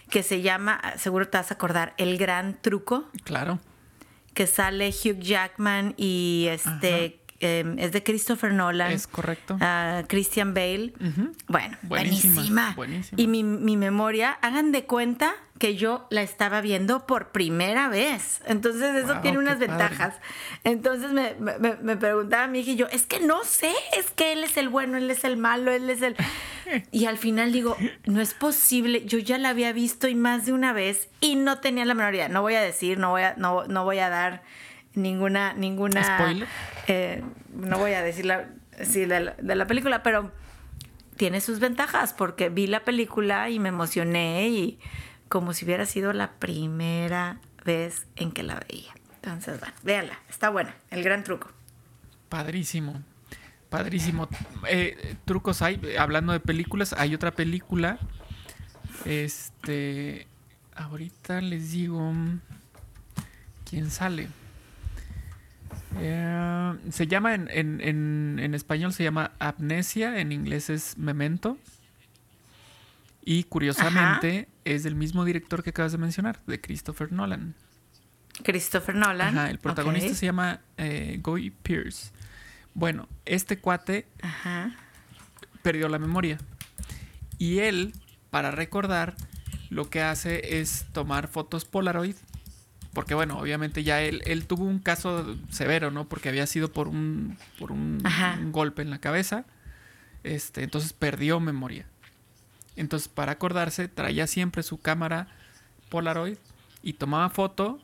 que 0.09 0.23
se 0.23 0.41
llama, 0.41 0.79
seguro 0.97 1.27
te 1.27 1.37
vas 1.37 1.51
a 1.51 1.55
acordar, 1.55 1.93
El 1.97 2.17
Gran 2.17 2.61
Truco. 2.61 3.09
Claro. 3.23 3.59
Que 4.33 4.47
sale 4.47 4.89
Hugh 4.89 5.19
Jackman 5.19 5.93
y 5.97 6.47
este 6.49 7.20
Em, 7.41 7.79
es 7.79 7.91
de 7.91 8.03
Christopher 8.03 8.53
Nolan. 8.53 8.91
Es 8.91 9.07
correcto. 9.07 9.55
Uh, 9.55 10.05
Christian 10.07 10.53
Bale. 10.53 10.93
Bueno, 11.47 11.75
buenísima. 11.81 12.75
Y 13.17 13.25
mi, 13.27 13.43
memoria, 13.43 14.37
hagan 14.41 14.71
de 14.71 14.85
cuenta 14.85 15.33
que 15.57 15.75
yo 15.75 16.05
la 16.11 16.21
estaba 16.21 16.61
viendo 16.61 17.07
por 17.07 17.31
primera 17.31 17.89
vez. 17.89 18.41
Entonces 18.45 19.03
eso 19.03 19.21
tiene 19.21 19.39
unas 19.39 19.57
ventajas. 19.57 20.15
Entonces 20.63 21.11
me, 21.11 21.33
me, 21.81 21.97
preguntaba 21.97 22.43
a 22.43 22.47
mi 22.47 22.59
hija 22.59 22.71
y 22.71 22.75
yo, 22.75 22.87
es 22.91 23.07
que 23.07 23.19
no 23.19 23.43
sé, 23.43 23.71
es 23.97 24.11
que 24.11 24.33
él 24.33 24.43
es 24.43 24.57
el 24.57 24.69
bueno, 24.69 24.97
él 24.97 25.09
es 25.09 25.23
el 25.23 25.37
malo, 25.37 25.71
él 25.71 25.89
es 25.89 26.01
el... 26.01 26.15
Y 26.91 27.05
al 27.05 27.17
final 27.17 27.51
digo, 27.51 27.75
no 28.05 28.21
es 28.21 28.33
posible, 28.33 29.03
yo 29.05 29.17
ya 29.17 29.37
la 29.37 29.49
había 29.49 29.73
visto 29.73 30.07
y 30.07 30.15
más 30.15 30.45
de 30.45 30.53
una 30.53 30.71
vez 30.71 31.09
y 31.19 31.35
no 31.35 31.57
tenía 31.57 31.83
la 31.85 31.95
memoria. 31.95 32.29
No 32.29 32.43
voy 32.43 32.53
a 32.55 32.61
decir, 32.61 32.97
no 32.97 33.09
voy 33.09 33.23
a, 33.23 33.33
no, 33.35 33.65
no 33.65 33.83
voy 33.83 33.99
a 33.99 34.09
dar 34.09 34.41
ninguna 34.93 35.53
ninguna 35.53 36.03
spoiler 36.03 36.47
eh, 36.87 37.23
no 37.53 37.77
voy 37.77 37.93
a 37.93 38.01
decir 38.01 38.25
la, 38.25 38.49
sí, 38.83 39.05
de, 39.05 39.33
la, 39.41 39.67
película 39.67 40.03
pero 40.03 40.31
tiene 41.15 41.41
sus 41.41 41.59
ventajas 41.59 42.13
porque 42.13 42.49
vi 42.49 42.67
la 42.67 42.83
película 42.83 43.49
y 43.49 43.59
me 43.59 43.69
emocioné 43.69 44.49
y 44.49 44.79
como 45.29 45.53
si 45.53 45.65
hubiera 45.65 45.85
sido 45.85 46.13
la 46.13 46.31
primera 46.33 47.39
vez 47.63 48.07
en 48.15 48.31
que 48.31 48.43
la 48.43 48.59
veía. 48.67 48.93
Entonces 49.15 49.59
bueno 49.59 49.73
véanla 49.83 50.19
está 50.29 50.49
buena 50.49 50.75
el 50.89 51.03
gran 51.03 51.23
truco. 51.23 51.49
Padrísimo 52.27 53.01
padrísimo. 53.69 54.27
Eh, 54.67 55.15
trucos 55.23 55.61
hay 55.61 55.79
hablando 55.97 56.33
de 56.33 56.41
películas 56.41 56.93
hay 56.93 57.15
otra 57.15 57.31
película 57.31 57.97
este 59.05 60.27
ahorita 60.75 61.39
les 61.39 61.71
digo 61.71 62.13
quién 63.69 63.89
sale 63.89 64.27
eh, 65.97 66.73
se 66.89 67.07
llama 67.07 67.35
en, 67.35 67.49
en, 67.51 68.39
en, 68.39 68.53
español 68.53 68.93
se 68.93 69.03
llama 69.03 69.31
Amnesia, 69.39 70.19
en 70.19 70.31
inglés 70.31 70.69
es 70.69 70.97
Memento. 70.97 71.57
Y 73.23 73.43
curiosamente 73.43 74.47
es 74.65 74.83
del 74.83 74.95
mismo 74.95 75.25
director 75.25 75.63
que 75.63 75.69
acabas 75.69 75.91
de 75.91 75.99
mencionar, 75.99 76.39
de 76.47 76.59
Christopher 76.59 77.11
Nolan. 77.11 77.53
Christopher 78.43 78.95
Nolan. 78.95 79.37
el 79.37 79.59
protagonista 79.59 80.15
se 80.15 80.25
llama 80.25 80.61
eh, 80.77 81.19
Guy 81.21 81.51
Pierce. 81.51 82.11
Bueno, 82.73 83.07
este 83.25 83.59
cuate 83.59 84.07
perdió 85.61 85.87
la 85.87 85.99
memoria. 85.99 86.39
Y 87.37 87.59
él, 87.59 87.93
para 88.29 88.51
recordar, 88.51 89.15
lo 89.69 89.89
que 89.89 90.01
hace 90.01 90.59
es 90.59 90.85
tomar 90.93 91.27
fotos 91.27 91.65
Polaroid 91.65 92.15
porque 92.93 93.13
bueno, 93.13 93.39
obviamente 93.39 93.83
ya 93.83 94.01
él, 94.01 94.21
él 94.25 94.45
tuvo 94.45 94.65
un 94.65 94.79
caso 94.79 95.37
severo, 95.49 95.91
¿no? 95.91 96.07
Porque 96.09 96.29
había 96.29 96.45
sido 96.45 96.71
por 96.71 96.87
un, 96.87 97.37
por 97.57 97.71
un, 97.71 98.03
golpe 98.51 98.81
en 98.81 98.89
la 98.89 98.99
cabeza. 98.99 99.45
Este, 100.23 100.63
entonces 100.63 100.91
perdió 100.93 101.39
memoria. 101.39 101.85
Entonces, 102.75 103.07
para 103.07 103.33
acordarse, 103.33 103.87
traía 103.87 104.27
siempre 104.27 104.63
su 104.63 104.79
cámara 104.79 105.27
Polaroid 105.89 106.37
y 106.83 106.93
tomaba 106.93 107.29
foto 107.29 107.79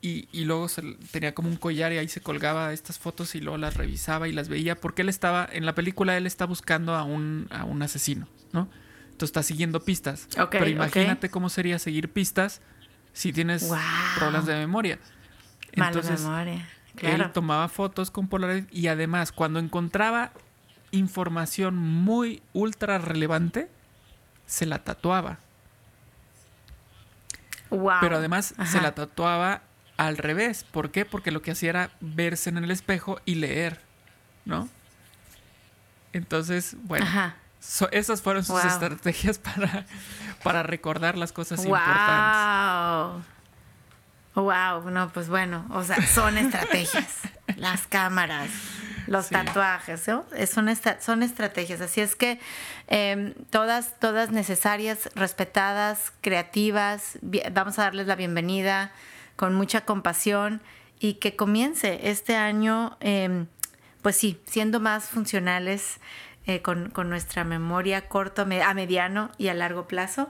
y, 0.00 0.28
y, 0.32 0.44
luego 0.44 0.68
se, 0.68 0.82
tenía 1.10 1.34
como 1.34 1.48
un 1.48 1.56
collar 1.56 1.92
y 1.92 1.98
ahí 1.98 2.08
se 2.08 2.20
colgaba 2.20 2.72
estas 2.72 2.98
fotos 2.98 3.34
y 3.34 3.40
luego 3.40 3.56
las 3.58 3.74
revisaba 3.74 4.28
y 4.28 4.32
las 4.32 4.48
veía 4.48 4.78
porque 4.78 5.02
él 5.02 5.08
estaba, 5.08 5.48
en 5.50 5.64
la 5.64 5.74
película 5.74 6.16
él 6.16 6.26
está 6.26 6.44
buscando 6.44 6.94
a 6.94 7.04
un, 7.04 7.48
a 7.50 7.64
un 7.64 7.82
asesino, 7.82 8.28
¿no? 8.52 8.68
Entonces 9.04 9.28
está 9.28 9.42
siguiendo 9.42 9.80
pistas. 9.84 10.28
Pero 10.50 10.66
imagínate 10.66 11.30
cómo 11.30 11.48
sería 11.48 11.78
seguir 11.78 12.10
pistas 12.10 12.60
si 13.14 13.32
tienes 13.32 13.66
problemas 14.16 14.44
de 14.44 14.56
memoria. 14.56 14.98
Entonces, 15.72 16.20
memoria. 16.20 16.68
Claro. 16.96 17.24
Él 17.24 17.32
tomaba 17.32 17.68
fotos 17.68 18.10
con 18.10 18.28
Polaroid 18.28 18.64
y 18.70 18.88
además 18.88 19.32
cuando 19.32 19.58
encontraba 19.58 20.32
información 20.90 21.76
muy 21.76 22.42
ultra 22.52 22.98
relevante, 22.98 23.68
se 24.46 24.66
la 24.66 24.84
tatuaba. 24.84 25.38
Pero 27.70 28.16
además 28.16 28.54
se 28.66 28.80
la 28.80 28.94
tatuaba 28.94 29.62
al 29.96 30.16
revés. 30.16 30.64
¿Por 30.64 30.90
qué? 30.90 31.04
Porque 31.04 31.30
lo 31.30 31.42
que 31.42 31.52
hacía 31.52 31.70
era 31.70 31.90
verse 32.00 32.50
en 32.50 32.58
el 32.58 32.70
espejo 32.70 33.20
y 33.24 33.36
leer, 33.36 33.80
¿no? 34.44 34.68
Entonces, 36.12 36.76
bueno, 36.82 37.06
esas 37.92 38.22
fueron 38.22 38.44
sus 38.44 38.64
estrategias 38.64 39.38
para, 39.38 39.86
para 40.42 40.62
recordar 40.62 41.16
las 41.16 41.32
cosas 41.32 41.64
wow. 41.64 41.76
importantes. 41.76 43.34
Wow, 44.34 44.90
no, 44.90 45.12
pues 45.12 45.28
bueno, 45.28 45.64
o 45.70 45.84
sea, 45.84 46.04
son 46.06 46.38
estrategias. 46.38 47.20
las 47.56 47.86
cámaras, 47.86 48.50
los 49.06 49.28
tatuajes, 49.28 50.08
¿no? 50.08 50.24
Son, 50.46 50.68
son 51.00 51.22
estrategias. 51.22 51.80
Así 51.80 52.00
es 52.00 52.16
que 52.16 52.40
em, 52.88 53.34
todas, 53.50 53.98
todas 54.00 54.30
necesarias, 54.30 55.08
respetadas, 55.14 56.12
creativas. 56.20 57.18
Vamos 57.52 57.78
a 57.78 57.82
darles 57.82 58.06
la 58.06 58.16
bienvenida 58.16 58.92
con 59.36 59.54
mucha 59.54 59.82
compasión 59.82 60.62
y 60.98 61.14
que 61.14 61.36
comience 61.36 62.10
este 62.10 62.36
año, 62.36 62.96
em, 63.00 63.46
pues 64.02 64.16
sí, 64.16 64.40
siendo 64.46 64.80
más 64.80 65.04
funcionales 65.04 66.00
eh, 66.46 66.62
con, 66.62 66.92
nuestra 67.08 67.44
memoria 67.44 68.08
corto, 68.08 68.42
a 68.42 68.74
mediano 68.74 69.30
y 69.38 69.48
a 69.48 69.54
largo 69.54 69.86
plazo, 69.88 70.28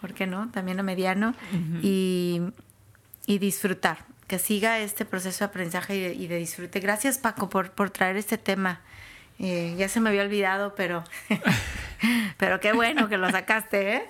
¿por 0.00 0.14
qué 0.14 0.26
no? 0.26 0.50
También 0.50 0.80
a 0.80 0.82
mediano, 0.82 1.34
y, 1.82 2.42
disfrutar, 3.26 4.04
que 4.26 4.38
siga 4.38 4.78
este 4.78 5.04
proceso 5.04 5.40
de 5.40 5.44
aprendizaje 5.46 6.14
y 6.14 6.26
de, 6.26 6.36
disfrute. 6.36 6.80
Gracias 6.80 7.18
Paco 7.18 7.48
por, 7.48 7.70
por 7.70 7.90
traer 7.90 8.16
este 8.16 8.38
tema. 8.38 8.80
Eh, 9.38 9.74
ya 9.76 9.88
se 9.88 10.00
me 10.00 10.08
había 10.08 10.22
olvidado, 10.22 10.74
pero 10.74 11.04
Pero 12.36 12.60
qué 12.60 12.72
bueno 12.72 13.08
que 13.08 13.16
lo 13.16 13.30
sacaste, 13.30 13.96
¿eh? 13.96 14.02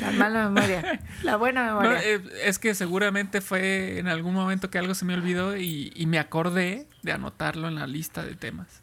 La 0.00 0.10
mala 0.12 0.48
memoria. 0.48 1.00
La 1.22 1.36
buena 1.36 1.66
memoria. 1.66 2.00
Eh, 2.02 2.22
es 2.44 2.58
que 2.58 2.74
seguramente 2.74 3.40
fue 3.40 3.98
en 3.98 4.08
algún 4.08 4.34
momento 4.34 4.70
que 4.70 4.78
algo 4.78 4.94
se 4.94 5.04
me 5.04 5.14
olvidó 5.14 5.56
y, 5.56 5.92
me 6.06 6.18
acordé 6.18 6.86
de 7.02 7.12
anotarlo 7.12 7.68
en 7.68 7.74
la 7.74 7.86
lista 7.86 8.22
de 8.22 8.34
temas. 8.34 8.82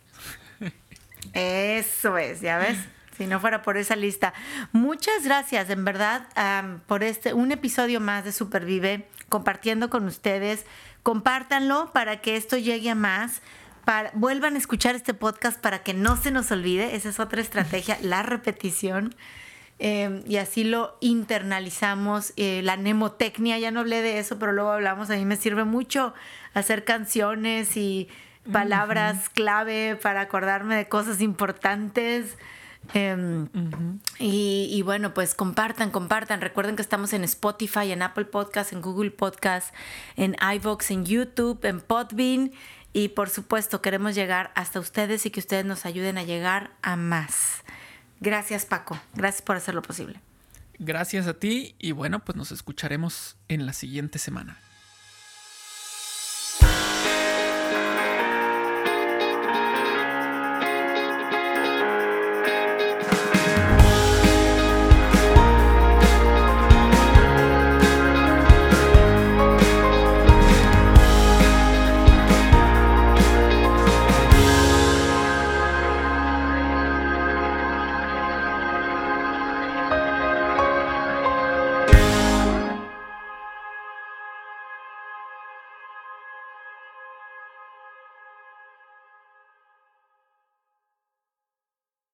Eso 1.34 2.18
es, 2.18 2.42
ya 2.42 2.58
ves. 2.58 2.78
Si 3.18 3.28
no 3.28 3.40
fuera 3.40 3.62
por 3.62 3.78
esa 3.78 3.96
lista. 3.96 4.34
Muchas 4.72 5.24
gracias, 5.24 5.70
en 5.70 5.86
verdad, 5.86 6.28
por 6.88 7.04
este 7.04 7.34
un 7.34 7.52
episodio 7.52 8.00
más 8.00 8.26
de 8.26 8.32
Supervive, 8.32 9.08
compartiendo 9.30 9.90
con 9.90 10.06
ustedes. 10.06 10.66
Compártanlo 11.04 11.92
para 11.94 12.22
que 12.22 12.36
esto 12.36 12.58
llegue 12.58 12.90
a 12.90 12.96
más 12.96 13.42
vuelvan 14.14 14.56
a 14.56 14.58
escuchar 14.58 14.96
este 14.96 15.14
podcast 15.14 15.60
para 15.60 15.84
que 15.84 15.94
no 15.94 16.16
se 16.18 16.32
nos 16.32 16.52
olvide. 16.52 16.96
Esa 16.96 17.10
es 17.10 17.20
otra 17.20 17.42
estrategia, 17.42 17.98
la 18.02 18.24
repetición. 18.24 19.16
Eh, 19.80 20.24
y 20.28 20.38
así 20.38 20.64
lo 20.64 20.98
internalizamos. 21.02 22.34
Eh, 22.38 22.62
la 22.64 22.78
mnemotecnia, 22.78 23.60
ya 23.60 23.72
no 23.72 23.82
hablé 23.82 24.02
de 24.02 24.20
eso, 24.20 24.40
pero 24.40 24.54
luego 24.54 24.72
hablamos. 24.72 25.10
A 25.10 25.16
mí 25.16 25.26
me 25.26 25.36
sirve 25.36 25.66
mucho 25.66 26.14
hacer 26.54 26.86
canciones 26.86 27.76
y 27.76 28.08
palabras 28.52 29.30
clave 29.30 29.96
para 29.96 30.22
acordarme 30.22 30.76
de 30.76 30.88
cosas 30.88 31.22
importantes. 31.22 32.38
Em, 32.94 33.48
y, 34.20 34.68
y, 34.70 34.82
bueno, 34.82 35.14
pues 35.14 35.36
compartan, 35.36 35.90
compartan. 35.90 36.42
Recuerden 36.42 36.76
que 36.76 36.82
estamos 36.82 37.14
en 37.14 37.24
Spotify, 37.24 37.92
en 37.92 38.02
Apple 38.02 38.26
Podcast, 38.26 38.74
en 38.74 38.82
Google 38.82 39.12
Podcast, 39.12 39.74
en 40.18 40.36
iVoox, 40.56 40.92
en 40.92 41.06
YouTube, 41.06 41.64
en 41.64 41.80
Podbean. 41.80 42.52
Y 42.92 43.10
por 43.10 43.30
supuesto, 43.30 43.82
queremos 43.82 44.16
llegar 44.16 44.52
hasta 44.56 44.80
ustedes 44.80 45.26
y 45.26 45.32
que 45.32 45.40
ustedes 45.40 45.66
nos 45.66 45.86
ayuden 45.86 46.18
a 46.18 46.24
llegar 46.24 46.72
a 46.82 46.96
más. 46.96 47.64
Gracias, 48.20 48.66
Paco. 48.66 49.00
Gracias 49.16 49.42
por 49.42 49.56
hacerlo 49.56 49.82
posible. 49.82 50.20
Gracias 50.80 51.28
a 51.28 51.34
ti 51.34 51.76
y 51.80 51.92
bueno, 51.92 52.20
pues 52.20 52.36
nos 52.36 52.52
escucharemos 52.52 53.38
en 53.48 53.66
la 53.66 53.74
siguiente 53.74 54.20
semana. 54.20 54.58